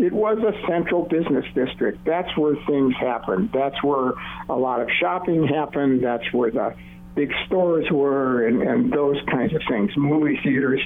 [0.00, 2.04] it was a central business district.
[2.06, 3.50] That's where things happened.
[3.52, 4.12] That's where
[4.48, 6.02] a lot of shopping happened.
[6.02, 6.74] That's where the
[7.14, 10.80] big stores were and, and those kinds of things, movie theaters.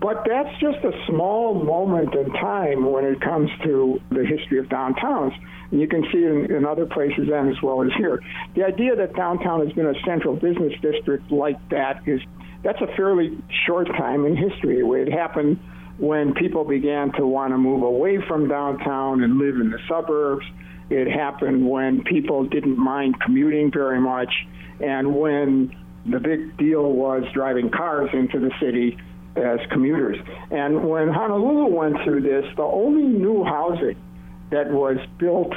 [0.00, 4.66] But that's just a small moment in time when it comes to the history of
[4.66, 5.32] downtowns.
[5.70, 8.22] And you can see in, in other places then as well as here.
[8.54, 12.20] The idea that downtown has been a central business district like that is
[12.62, 14.82] that's a fairly short time in history.
[14.82, 15.60] where It happened
[15.98, 20.44] when people began to want to move away from downtown and live in the suburbs.
[20.90, 24.32] It happened when people didn't mind commuting very much,
[24.80, 28.96] and when the big deal was driving cars into the city
[29.34, 30.16] as commuters.
[30.50, 33.96] And when Honolulu went through this, the only new housing
[34.50, 35.52] that was built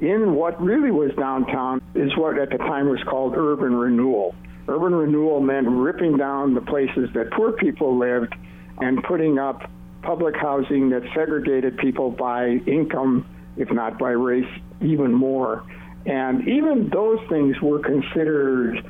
[0.00, 4.34] in what really was downtown is what at the time was called urban renewal.
[4.66, 8.34] Urban renewal meant ripping down the places that poor people lived
[8.78, 9.70] and putting up
[10.02, 15.64] public housing that segregated people by income, if not by race, even more.
[16.06, 18.84] And even those things were considered,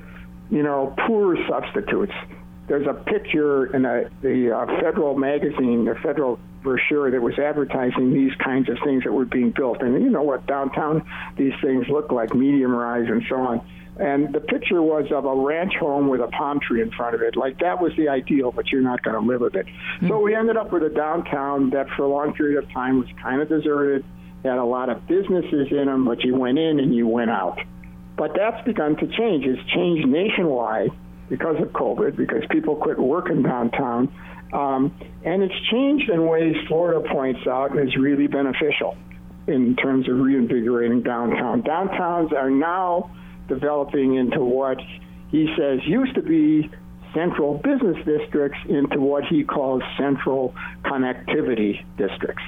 [0.51, 2.13] you know, poor substitutes.
[2.67, 8.13] There's a picture in a, the uh, federal magazine, the federal brochure that was advertising
[8.13, 9.83] these kinds of things that were being built.
[9.83, 13.67] And you know what downtown these things look like, medium rise and so on.
[13.99, 17.23] And the picture was of a ranch home with a palm tree in front of
[17.23, 17.37] it.
[17.37, 19.67] Like that was the ideal, but you're not going to live with it.
[19.67, 20.09] Mm-hmm.
[20.09, 23.09] So we ended up with a downtown that for a long period of time was
[23.23, 24.05] kind of deserted,
[24.45, 27.61] had a lot of businesses in them, but you went in and you went out.
[28.17, 29.45] But that's begun to change.
[29.47, 30.91] It's changed nationwide
[31.29, 34.13] because of COVID, because people quit working downtown.
[34.53, 38.97] Um, and it's changed in ways Florida points out and is really beneficial
[39.47, 41.63] in terms of reinvigorating downtown.
[41.63, 43.11] Downtowns are now
[43.49, 44.79] developing into what
[45.31, 46.71] he says used to be
[47.15, 50.55] central business districts into what he calls central
[50.85, 52.43] connectivity districts.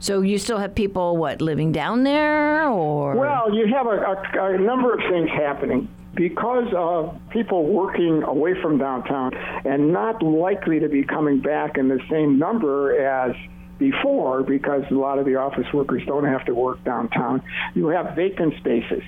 [0.00, 4.54] So you still have people what living down there, or well, you have a, a,
[4.54, 10.80] a number of things happening because of people working away from downtown and not likely
[10.80, 13.34] to be coming back in the same number as
[13.78, 17.42] before because a lot of the office workers don't have to work downtown.
[17.74, 19.02] You have vacant spaces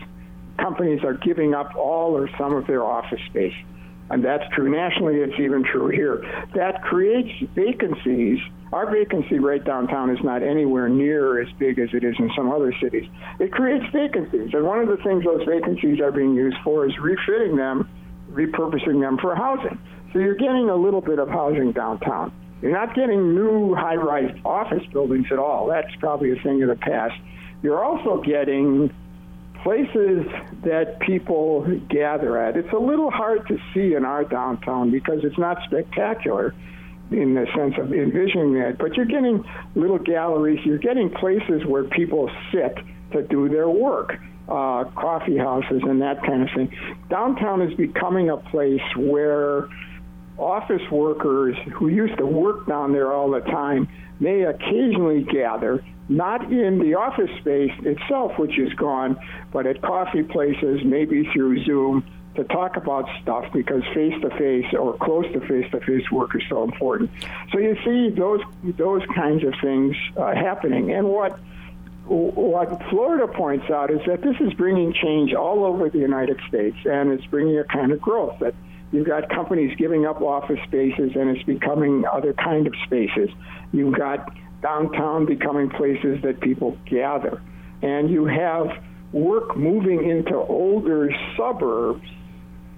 [0.61, 3.55] companies are giving up all or some of their office space.
[4.11, 6.47] And that's true nationally, it's even true here.
[6.55, 8.41] That creates vacancies.
[8.73, 12.51] Our vacancy rate downtown is not anywhere near as big as it is in some
[12.51, 13.09] other cities.
[13.39, 14.53] It creates vacancies.
[14.53, 17.89] And one of the things those vacancies are being used for is refitting them,
[18.33, 19.79] repurposing them for housing.
[20.13, 22.33] So you're getting a little bit of housing downtown.
[22.63, 25.69] You're not getting new high rise office buildings at all.
[25.69, 27.15] That's probably a thing of the past.
[27.63, 28.91] You're also getting
[29.63, 30.27] places
[30.65, 32.57] that people gather at.
[32.57, 36.55] It's a little hard to see in our downtown because it's not spectacular
[37.11, 39.45] in the sense of envisioning that, but you're getting
[39.75, 42.77] little galleries, you're getting places where people sit
[43.13, 44.19] to do their work.
[44.49, 46.77] Uh, coffee houses and that kind of thing.
[47.09, 49.69] Downtown is becoming a place where
[50.39, 53.89] office workers who used to work down there all the time
[54.19, 59.17] may occasionally gather not in the office space itself, which is gone,
[59.53, 62.05] but at coffee places, maybe through Zoom,
[62.35, 66.35] to talk about stuff because face to face or close to face to face work
[66.35, 67.11] is so important.
[67.53, 68.41] So you see those
[68.77, 71.39] those kinds of things uh, happening, and what
[72.07, 76.77] what Florida points out is that this is bringing change all over the United States,
[76.85, 78.55] and it's bringing a kind of growth that
[78.93, 83.31] you've got companies giving up office spaces, and it's becoming other kind of spaces.
[83.73, 84.33] You've got
[84.63, 87.41] downtown becoming places that people gather.
[87.83, 88.69] And you have
[89.13, 92.07] work moving into older suburbs,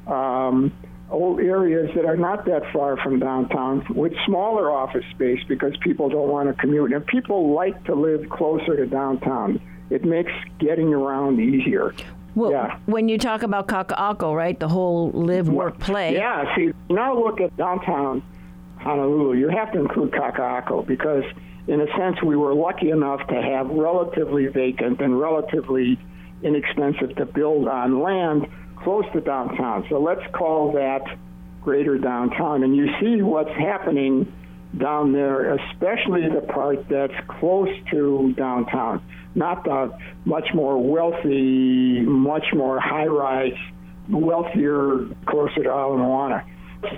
[0.07, 0.73] um,
[1.11, 6.09] old areas that are not that far from downtown with smaller office space because people
[6.09, 6.93] don't want to commute.
[6.93, 9.61] And people like to live closer to downtown.
[9.91, 11.95] It makes getting around easier.
[12.35, 12.79] Well, yeah.
[12.87, 16.15] when you talk about Kaka'ako, right, the whole live, work, play.
[16.15, 18.23] Yeah, see, now look at downtown
[18.79, 19.37] Honolulu.
[19.37, 21.25] You have to include Kaka'ako because,
[21.67, 25.99] in a sense, we were lucky enough to have relatively vacant and relatively
[26.43, 29.87] inexpensive to build on land close to downtown.
[29.89, 31.03] So let's call that
[31.61, 32.65] greater downtown.
[32.65, 34.33] And you see what's happening
[34.77, 39.03] down there, especially the part that's close to downtown,
[39.35, 43.57] not the much more wealthy, much more high rise,
[44.09, 46.45] wealthier, closer to Ala Moana.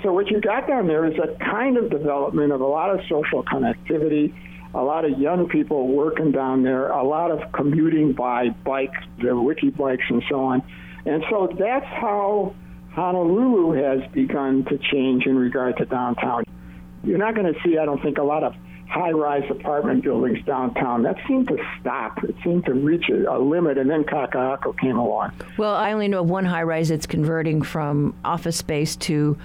[0.03, 3.01] So what you got down there is a kind of development of a lot of
[3.09, 4.35] social connectivity,
[4.75, 9.29] a lot of young people working down there, a lot of commuting by bike, the
[9.29, 10.63] Biki bikes and so on.
[11.05, 12.55] And so that's how
[12.93, 16.45] Honolulu has begun to change in regard to downtown.
[17.05, 18.55] You're not going to see, I don't think, a lot of
[18.95, 21.03] high rise apartment buildings downtown.
[21.03, 22.23] That seemed to stop.
[22.23, 25.33] It seemed to reach a, a limit, and then Kaka'ako came along.
[25.59, 29.37] Well, I only know of one high rise that's converting from office space to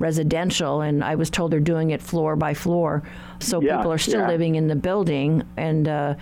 [0.00, 3.02] residential, and I was told they're doing it floor by floor.
[3.38, 4.28] So Yeah, people are still yeah.
[4.28, 5.42] living in the building.
[5.56, 6.14] And uh,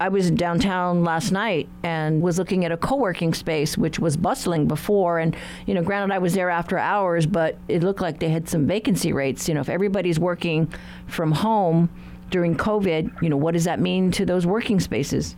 [0.00, 4.16] I was downtown last night and was looking at a co working space, which was
[4.16, 5.20] bustling before.
[5.20, 8.48] And, you know, granted, I was there after hours, but it looked like they had
[8.48, 9.48] some vacancy rates.
[9.48, 10.72] You know, if everybody's working
[11.06, 11.88] from home
[12.30, 15.36] during COVID, you know, what does that mean to those working spaces?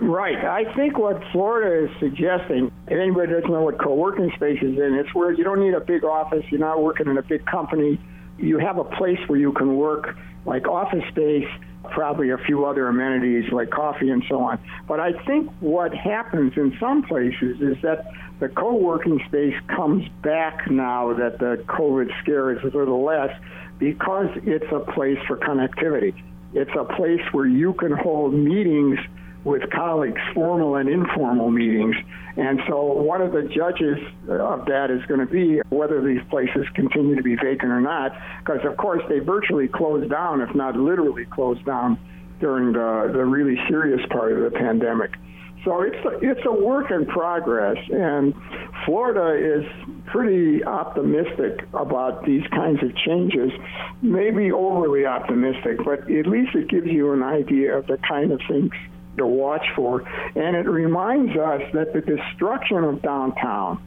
[0.00, 0.44] Right.
[0.44, 4.94] I think what Florida is suggesting, if anybody doesn't know what co-working space is in,
[4.94, 6.44] it's where you don't need a big office.
[6.50, 8.00] You're not working in a big company.
[8.36, 11.46] You have a place where you can work, like office space,
[11.92, 14.58] probably a few other amenities like coffee and so on.
[14.88, 18.06] But I think what happens in some places is that
[18.40, 23.30] the co-working space comes back now that the COVID scare is a little less
[23.82, 26.14] because it's a place for connectivity.
[26.54, 28.96] It's a place where you can hold meetings
[29.42, 31.96] with colleagues, formal and informal meetings.
[32.36, 36.64] And so one of the judges of that is going to be whether these places
[36.76, 40.76] continue to be vacant or not, because of course they virtually closed down, if not
[40.76, 41.98] literally closed down,
[42.38, 45.10] during the, the really serious part of the pandemic.
[45.64, 48.34] So it's a, it's a work in progress, and
[48.84, 49.64] Florida is
[50.06, 53.52] pretty optimistic about these kinds of changes.
[54.00, 58.40] Maybe overly optimistic, but at least it gives you an idea of the kind of
[58.48, 58.72] things
[59.18, 60.00] to watch for.
[60.34, 63.80] And it reminds us that the destruction of downtown,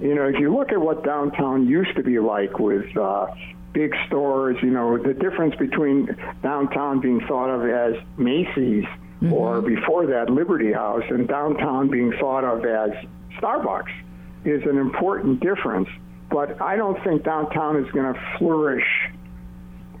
[0.00, 3.26] you know, if you look at what downtown used to be like with uh,
[3.72, 8.84] big stores, you know, the difference between downtown being thought of as Macy's
[9.22, 9.74] or mm-hmm.
[9.74, 12.90] before that Liberty House and downtown being thought of as
[13.40, 13.92] Starbucks
[14.44, 15.88] is an important difference.
[16.30, 18.86] But I don't think downtown is going to flourish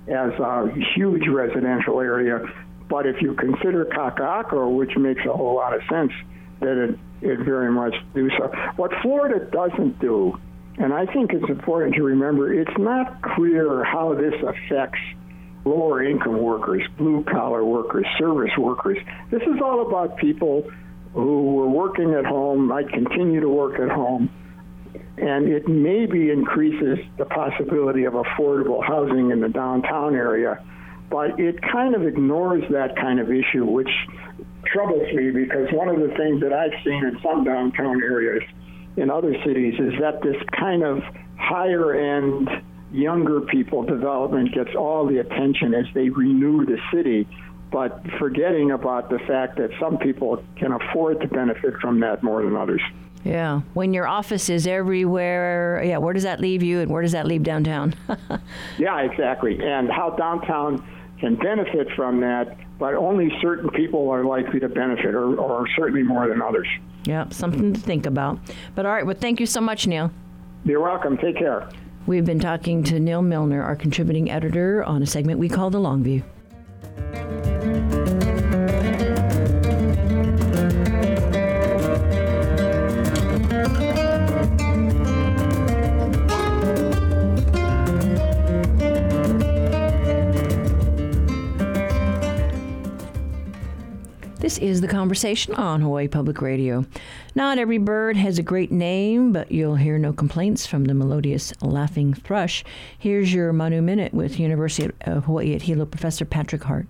[0.08, 2.40] as a huge residential area.
[2.88, 6.12] But if you consider Kaka'ako, which makes a whole lot of sense,
[6.60, 8.48] that it, it very much do so.
[8.76, 10.38] What Florida doesn't do,
[10.78, 15.00] and I think it's important to remember, it's not clear how this affects
[15.66, 18.98] lower income workers, blue collar workers, service workers.
[19.30, 20.70] This is all about people
[21.12, 24.30] who were working at home, might continue to work at home,
[25.16, 30.62] and it maybe increases the possibility of affordable housing in the downtown area,
[31.10, 33.90] but it kind of ignores that kind of issue, which
[34.66, 38.42] troubles me because one of the things that I've seen in some downtown areas
[38.96, 41.02] in other cities is that this kind of
[41.36, 42.48] higher end
[42.92, 47.26] younger people development gets all the attention as they renew the city
[47.72, 52.42] but forgetting about the fact that some people can afford to benefit from that more
[52.44, 52.80] than others.
[53.24, 53.62] Yeah.
[53.74, 57.26] When your office is everywhere, yeah, where does that leave you and where does that
[57.26, 57.94] leave downtown?
[58.78, 59.58] Yeah, exactly.
[59.60, 60.86] And how downtown
[61.18, 66.02] can benefit from that, but only certain people are likely to benefit, or, or certainly
[66.04, 66.68] more than others.
[67.04, 68.38] yeah, something to think about.
[68.74, 70.12] But all right, well, thank you so much, Neal.
[70.64, 71.16] You're welcome.
[71.18, 71.68] Take care.
[72.06, 75.80] We've been talking to Neal Milner, our contributing editor, on a segment we call The
[75.80, 76.22] Long View.
[94.46, 96.84] This is the conversation on Hawaii Public Radio.
[97.34, 101.52] Not every bird has a great name, but you'll hear no complaints from the melodious
[101.62, 102.62] laughing thrush.
[102.96, 106.86] Here's your Manu Minute with University of Hawaii at Hilo professor Patrick Hart.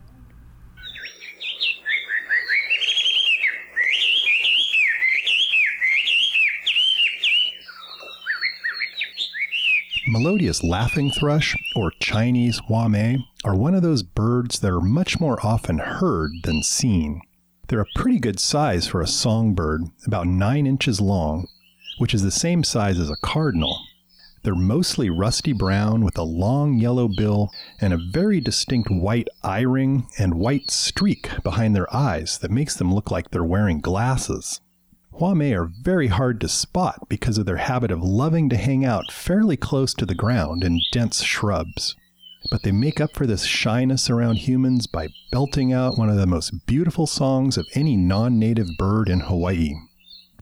[10.06, 15.38] Melodious laughing thrush, or Chinese Hua-Mei, are one of those birds that are much more
[15.42, 17.22] often heard than seen.
[17.68, 21.48] They're a pretty good size for a songbird, about 9 inches long,
[21.98, 23.76] which is the same size as a cardinal.
[24.44, 27.50] They're mostly rusty brown with a long yellow bill
[27.80, 32.76] and a very distinct white eye ring and white streak behind their eyes that makes
[32.76, 34.60] them look like they're wearing glasses.
[35.14, 39.10] Hua-Mei are very hard to spot because of their habit of loving to hang out
[39.10, 41.96] fairly close to the ground in dense shrubs.
[42.50, 46.26] But they make up for this shyness around humans by belting out one of the
[46.26, 49.74] most beautiful songs of any non native bird in Hawaii.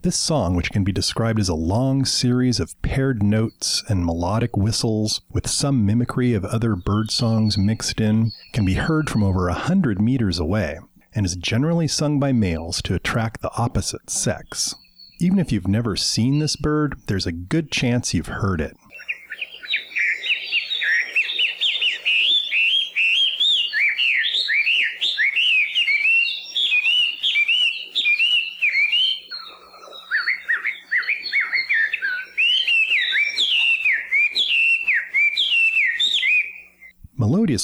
[0.02, 4.54] This song, which can be described as a long series of paired notes and melodic
[4.54, 9.48] whistles with some mimicry of other bird songs mixed in, can be heard from over
[9.48, 10.78] a hundred meters away
[11.14, 14.74] and is generally sung by males to attract the opposite sex.
[15.20, 18.76] Even if you've never seen this bird, there's a good chance you've heard it.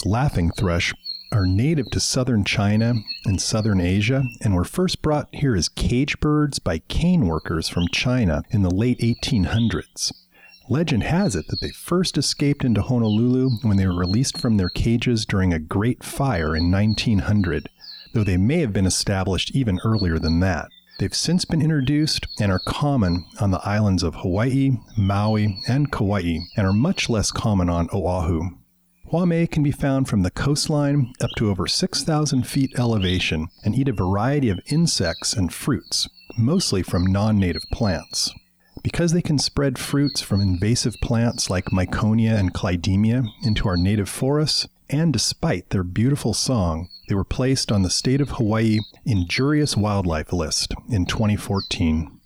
[0.07, 0.95] Laughing thrush
[1.33, 6.19] are native to southern China and southern Asia and were first brought here as cage
[6.21, 10.13] birds by cane workers from China in the late 1800s.
[10.69, 14.69] Legend has it that they first escaped into Honolulu when they were released from their
[14.69, 17.69] cages during a great fire in 1900,
[18.15, 20.69] though they may have been established even earlier than that.
[21.01, 26.41] They've since been introduced and are common on the islands of Hawaii, Maui, and Kauai,
[26.57, 28.51] and are much less common on Oahu.
[29.11, 33.89] Hua-Mei can be found from the coastline up to over 6,000 feet elevation and eat
[33.89, 36.09] a variety of insects and fruits,
[36.39, 38.33] mostly from non native plants.
[38.85, 44.09] Because they can spread fruits from invasive plants like Miconia and Clidemia into our native
[44.09, 49.77] forests, and despite their beautiful song, they were placed on the state of Hawaii Injurious
[49.77, 52.21] Wildlife List in 2014.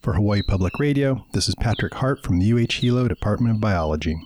[0.00, 4.16] For Hawaii Public Radio, this is Patrick Hart from the UH Hilo Department of Biology.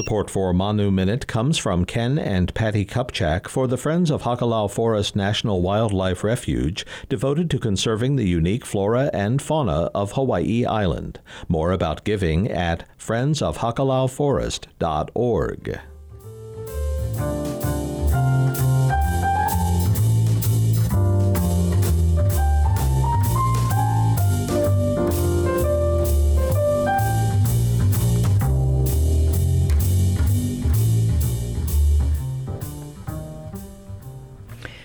[0.00, 4.70] Support for Manu Minute comes from Ken and Patty Kupchak for the Friends of Hakalau
[4.70, 11.20] Forest National Wildlife Refuge, devoted to conserving the unique flora and fauna of Hawaii Island.
[11.48, 15.80] More about giving at friendsofhakalauforest.org.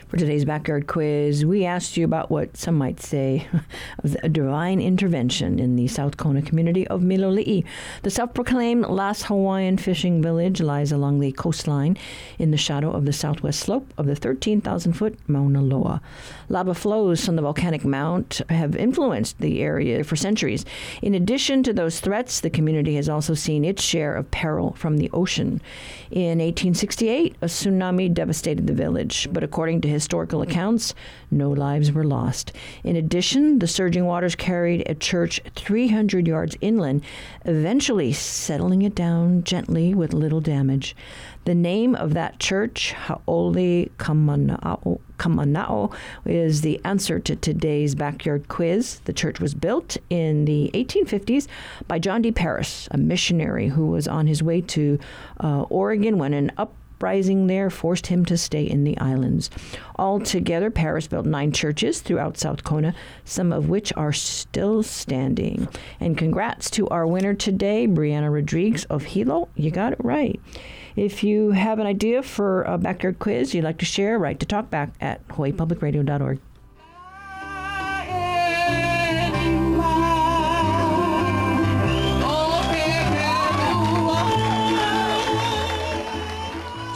[0.07, 3.47] For today's backyard quiz, we asked you about what some might say
[4.03, 7.65] of a divine intervention in the South Kona community of Miloli'i.
[8.03, 11.97] The self proclaimed last Hawaiian fishing village lies along the coastline
[12.37, 15.99] in the shadow of the southwest slope of the 13,000 foot Mauna Loa.
[16.49, 20.65] Lava flows from the volcanic mount have influenced the area for centuries.
[21.01, 24.97] In addition to those threats, the community has also seen its share of peril from
[24.97, 25.61] the ocean.
[26.11, 30.93] In 1868, a tsunami devastated the village, but according to historical accounts,
[31.31, 32.51] no lives were lost.
[32.83, 37.03] In addition, the surging waters carried a church 300 yards inland,
[37.45, 40.95] eventually settling it down gently with little damage.
[41.45, 45.93] The name of that church, Kamana'o, Kamana'o,
[46.25, 48.99] is the answer to today's backyard quiz.
[49.05, 51.47] The church was built in the 1850s
[51.87, 52.31] by John D.
[52.31, 54.97] Paris, a missionary who was on his way to
[55.39, 59.49] uh, Oregon when an up uprising there forced him to stay in the islands.
[59.97, 65.67] Altogether, Paris built nine churches throughout South Kona, some of which are still standing.
[65.99, 69.49] And congrats to our winner today, Brianna Rodriguez of Hilo.
[69.55, 70.39] You got it right.
[70.95, 74.45] If you have an idea for a backyard quiz you'd like to share, write to
[74.45, 76.39] talkback at hawaiipublicradio.org.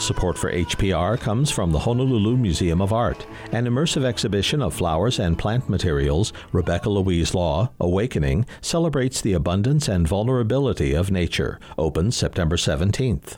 [0.10, 3.28] Support for HPR comes from the Honolulu Museum of Art.
[3.52, 9.88] An immersive exhibition of flowers and plant materials, Rebecca Louise Law, Awakening, celebrates the abundance
[9.88, 11.60] and vulnerability of nature.
[11.78, 13.38] Opens September 17th.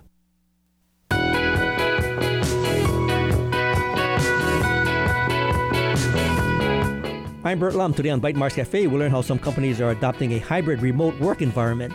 [7.43, 7.93] I'm Bert Lum.
[7.93, 11.41] Today on Bytemarks Cafe, we'll learn how some companies are adopting a hybrid remote work
[11.41, 11.93] environment.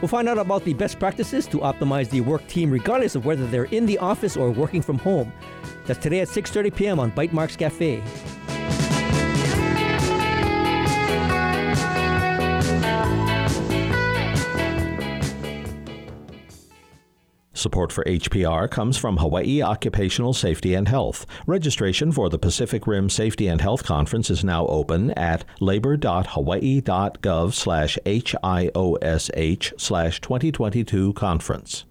[0.00, 3.46] We'll find out about the best practices to optimize the work team regardless of whether
[3.46, 5.32] they're in the office or working from home.
[5.86, 7.00] That's today at 6:30 p.m.
[7.00, 8.02] on Bytemarks Cafe.
[17.58, 21.26] Support for HPR comes from Hawaii Occupational Safety and Health.
[21.46, 27.98] Registration for the Pacific Rim Safety and Health Conference is now open at labor.hawaii.gov slash
[28.06, 31.84] HIOSH slash 2022 conference.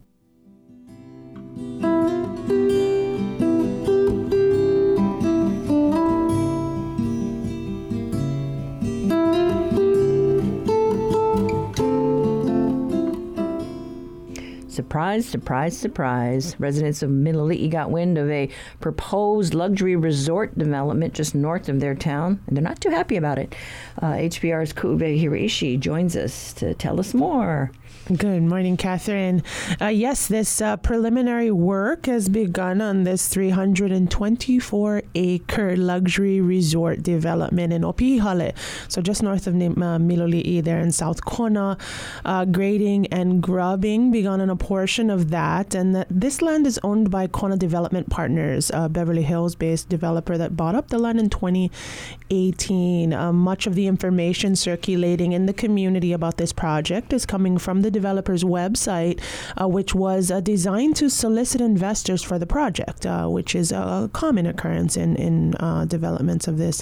[14.77, 16.55] Surprise, surprise, surprise.
[16.59, 18.47] Residents of Miloli'i got wind of a
[18.79, 23.39] proposed luxury resort development just north of their town, and they're not too happy about
[23.39, 23.55] it.
[23.99, 27.71] Uh, HPR's Ku'uwehi Hiraishi joins us to tell us more.
[28.15, 29.43] Good morning, Catherine.
[29.81, 37.73] Uh, yes, this uh, preliminary work has begun on this 324 acre luxury resort development
[37.73, 38.55] in Opihale,
[38.87, 39.59] so just north of uh,
[39.99, 41.77] Miloli'i there in South Kona.
[42.23, 47.11] Uh, grading and grubbing begun on a portion of that, and this land is owned
[47.11, 51.29] by Kona Development Partners, a Beverly Hills based developer that bought up the land in
[51.29, 53.11] 2018.
[53.11, 57.81] Uh, much of the information circulating in the community about this project is coming from
[57.81, 59.17] the developer's website,
[59.59, 64.09] uh, which was uh, designed to solicit investors for the project, uh, which is a
[64.13, 66.77] common occurrence in in uh, developments of this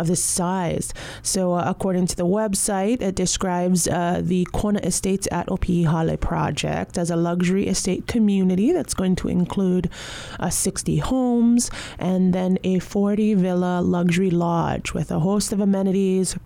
[0.00, 0.86] of this size.
[1.22, 3.84] So, uh, according to the website, it describes
[4.34, 9.90] the Kona Estates at Opihale project as a luxury estate community that's going to include
[10.48, 16.36] 60 homes and then a 40 villa luxury lodge with a host of amenities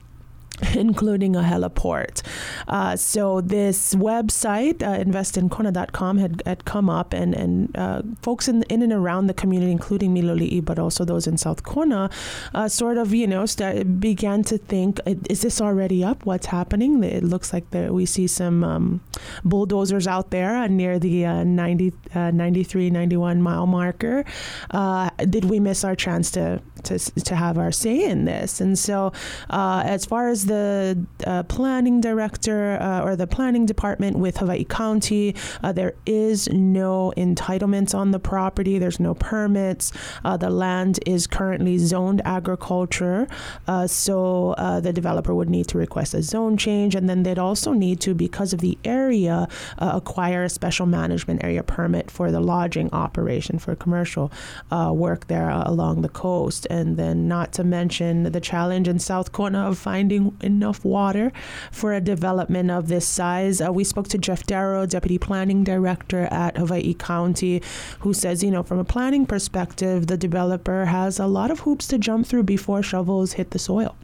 [0.75, 2.23] including a heliport.
[2.67, 8.83] Uh, so this website, uh, had, had come up, and, and uh, folks in, in
[8.83, 12.11] and around the community, including Miloli'i, but also those in South Kona,
[12.55, 16.27] uh, sort of, you know, start, began to think, is this already up?
[16.27, 17.03] What's happening?
[17.05, 19.01] It looks like there, we see some um,
[19.45, 24.25] bulldozers out there near the uh, 90, uh, 93, 91 mile marker.
[24.71, 28.61] Uh, did we miss our chance to, to, to have our say in this?
[28.61, 29.13] And so
[29.49, 35.35] as far as the uh, planning director uh, or the planning department with Hawaii County.
[35.63, 39.93] Uh, there is no entitlements on the property, there's no permits.
[40.25, 43.29] Uh, the land is currently zoned agriculture,
[43.67, 47.73] uh, so the developer would need to request a zone change, and then they'd also
[47.73, 52.89] need to, because of the area, acquire a special management area permit for the lodging
[52.93, 54.33] operation for commercial
[54.71, 56.67] work there along the coast.
[56.71, 61.33] And then, not to mention the challenge in South Kona of finding enough water
[61.71, 63.61] for a development of this size.
[63.61, 67.63] Uh, we spoke to Jeff Darrow, Deputy Planning Director at Hawaii County,
[68.01, 71.87] who says, you know, from a planning perspective, the developer has a lot of hoops
[71.89, 73.97] to jump through before shovels hit the soil.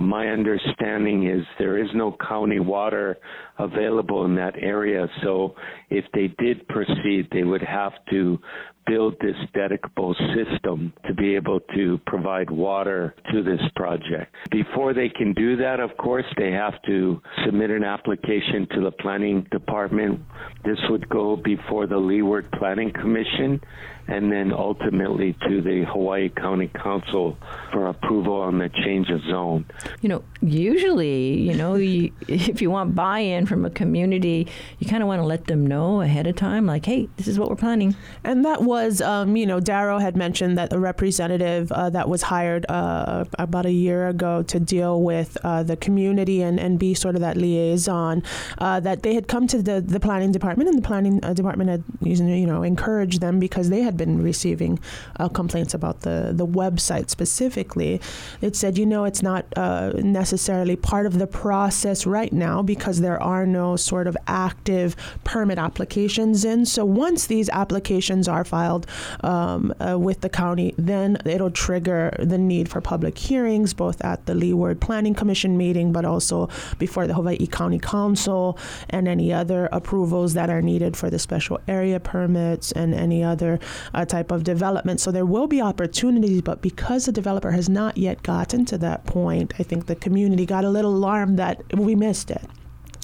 [0.00, 3.18] My understanding is there is no county water
[3.64, 5.06] available in that area.
[5.22, 5.54] So
[5.90, 8.38] if they did proceed, they would have to
[8.86, 14.34] build this dedicable system to be able to provide water to this project.
[14.50, 18.90] Before they can do that, of course, they have to submit an application to the
[18.90, 20.20] planning department.
[20.64, 23.60] This would go before the Leeward Planning Commission
[24.08, 27.38] and then ultimately to the Hawaii County Council
[27.72, 29.64] for approval on the change of zone.
[30.00, 34.46] You know, usually, you know, you, if you want buy-in from a community,
[34.78, 37.38] you kind of want to let them know ahead of time, like, hey, this is
[37.38, 37.94] what we're planning.
[38.24, 42.22] And that was, um, you know, Darrow had mentioned that a representative uh, that was
[42.22, 46.94] hired uh, about a year ago to deal with uh, the community and, and be
[46.94, 48.22] sort of that liaison,
[48.58, 51.68] uh, that they had come to the, the planning department and the planning uh, department
[51.68, 54.78] had, you know, encouraged them because they had been receiving
[55.18, 58.00] uh, complaints about the, the website specifically.
[58.40, 59.44] It said, you know, it's not
[59.96, 65.58] necessarily part of the process right now because there are no sort of active permit
[65.58, 66.66] applications in.
[66.66, 68.86] So once these applications are filed
[69.22, 74.26] um, uh, with the county, then it'll trigger the need for public hearings, both at
[74.26, 78.58] the Leeward Planning Commission meeting, but also before the Hawaii County Council
[78.88, 83.58] and any other approvals that are needed for the special area permits and any other
[83.94, 85.00] uh, type of development.
[85.00, 89.06] So there will be opportunities, but because the developer has not yet gotten to that
[89.06, 92.42] point, I think the community got a little alarmed that we missed it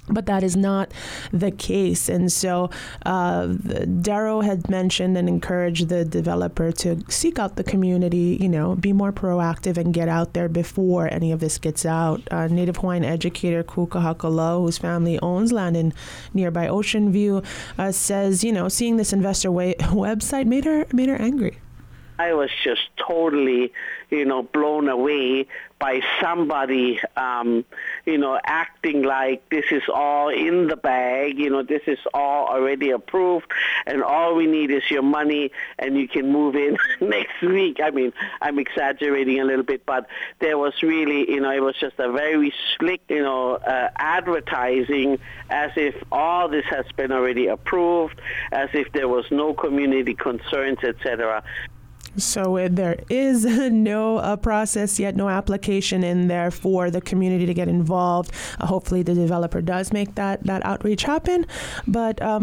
[0.08, 0.92] but that is not
[1.32, 2.08] the case.
[2.08, 2.70] And so
[3.04, 8.76] uh, Darrow had mentioned and encouraged the developer to seek out the community, you know,
[8.76, 12.20] be more proactive and get out there before any of this gets out.
[12.30, 14.00] Uh, Native Hawaiian educator Kuka
[14.60, 15.92] whose family owns land in
[16.34, 17.42] nearby Ocean View,
[17.78, 21.58] uh, says, you know, seeing this investor way- website made her made her angry.
[22.18, 23.72] I was just totally,
[24.10, 25.46] you know, blown away
[25.78, 27.64] by somebody, um,
[28.06, 32.46] you know, acting like this is all in the bag, you know, this is all
[32.46, 33.46] already approved,
[33.86, 37.78] and all we need is your money, and you can move in next week.
[37.82, 40.06] I mean, I'm exaggerating a little bit, but
[40.38, 45.18] there was really, you know, it was just a very slick, you know, uh, advertising
[45.50, 48.18] as if all this has been already approved,
[48.50, 51.42] as if there was no community concerns, etc.
[52.16, 57.54] So there is no uh, process yet, no application in there for the community to
[57.54, 58.32] get involved.
[58.60, 61.46] Uh, hopefully, the developer does make that that outreach happen.
[61.86, 62.38] But uh,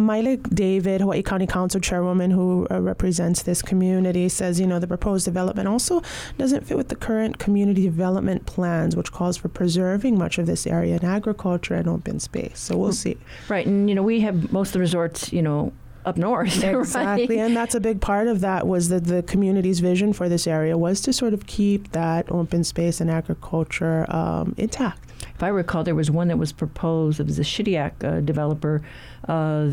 [0.53, 5.25] David, Hawaii County Council Chairwoman, who uh, represents this community, says you know the proposed
[5.25, 6.01] development also
[6.37, 10.67] doesn't fit with the current community development plans, which calls for preserving much of this
[10.67, 12.59] area in agriculture and open space.
[12.59, 13.17] So we'll see.
[13.49, 15.73] Right, and you know we have most of the resorts, you know,
[16.05, 16.63] up north.
[16.83, 17.45] Exactly, right?
[17.45, 20.77] and that's a big part of that was that the community's vision for this area
[20.77, 25.11] was to sort of keep that open space and agriculture um, intact.
[25.35, 27.19] If I recall, there was one that was proposed.
[27.19, 28.81] It was a Shediac uh, developer
[29.27, 29.71] uh,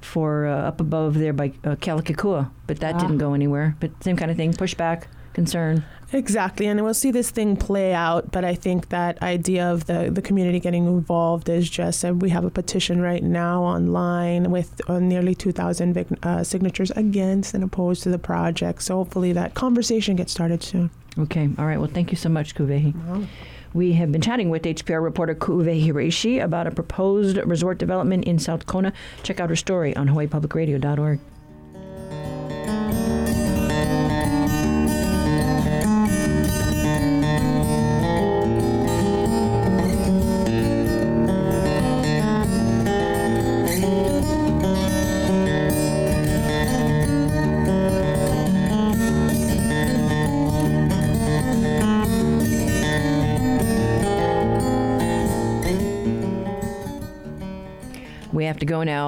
[0.00, 2.98] for uh, up above there by uh, Kealakekua, but that ah.
[2.98, 3.76] didn't go anywhere.
[3.80, 5.84] But same kind of thing, pushback, concern.
[6.14, 8.30] Exactly, and we'll see this thing play out.
[8.30, 12.28] But I think that idea of the, the community getting involved is just uh, we
[12.30, 18.02] have a petition right now online with uh, nearly 2,000 uh, signatures against and opposed
[18.02, 18.82] to the project.
[18.82, 20.90] So hopefully that conversation gets started soon.
[21.18, 21.78] Okay, all right.
[21.78, 22.94] Well, thank you so much, Ku'uwehi.
[22.94, 23.26] Wow.
[23.74, 28.38] We have been chatting with HPR reporter Ku'uwehi Hiraishi about a proposed resort development in
[28.38, 28.92] South Kona.
[29.22, 31.20] Check out her story on hawaiipublicradio.org.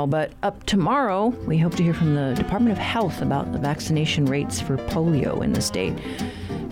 [0.07, 4.26] But up tomorrow, we hope to hear from the Department of Health about the vaccination
[4.26, 5.94] rates for polio in the state.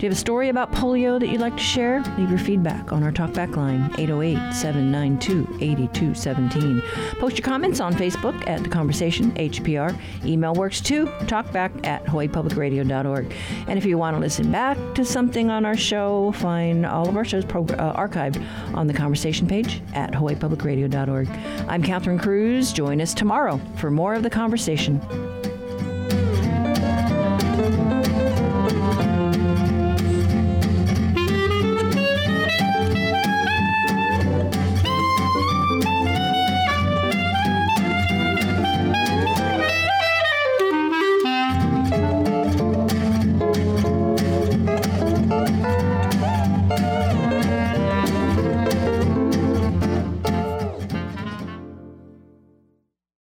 [0.03, 2.01] You have a story about polio that you'd like to share?
[2.17, 6.81] Leave your feedback on our talkback line, 808 792 8217.
[7.21, 9.97] Post your comments on Facebook at The Conversation HPR.
[10.25, 13.33] Email works too, talkback at hawaiipublicradio.org.
[13.69, 17.15] And if you want to listen back to something on our show, find all of
[17.15, 18.45] our shows pro- uh, archived
[18.75, 21.29] on the conversation page at hawaiipublicradio.org.
[21.69, 22.73] I'm Catherine Cruz.
[22.73, 24.99] Join us tomorrow for more of The Conversation.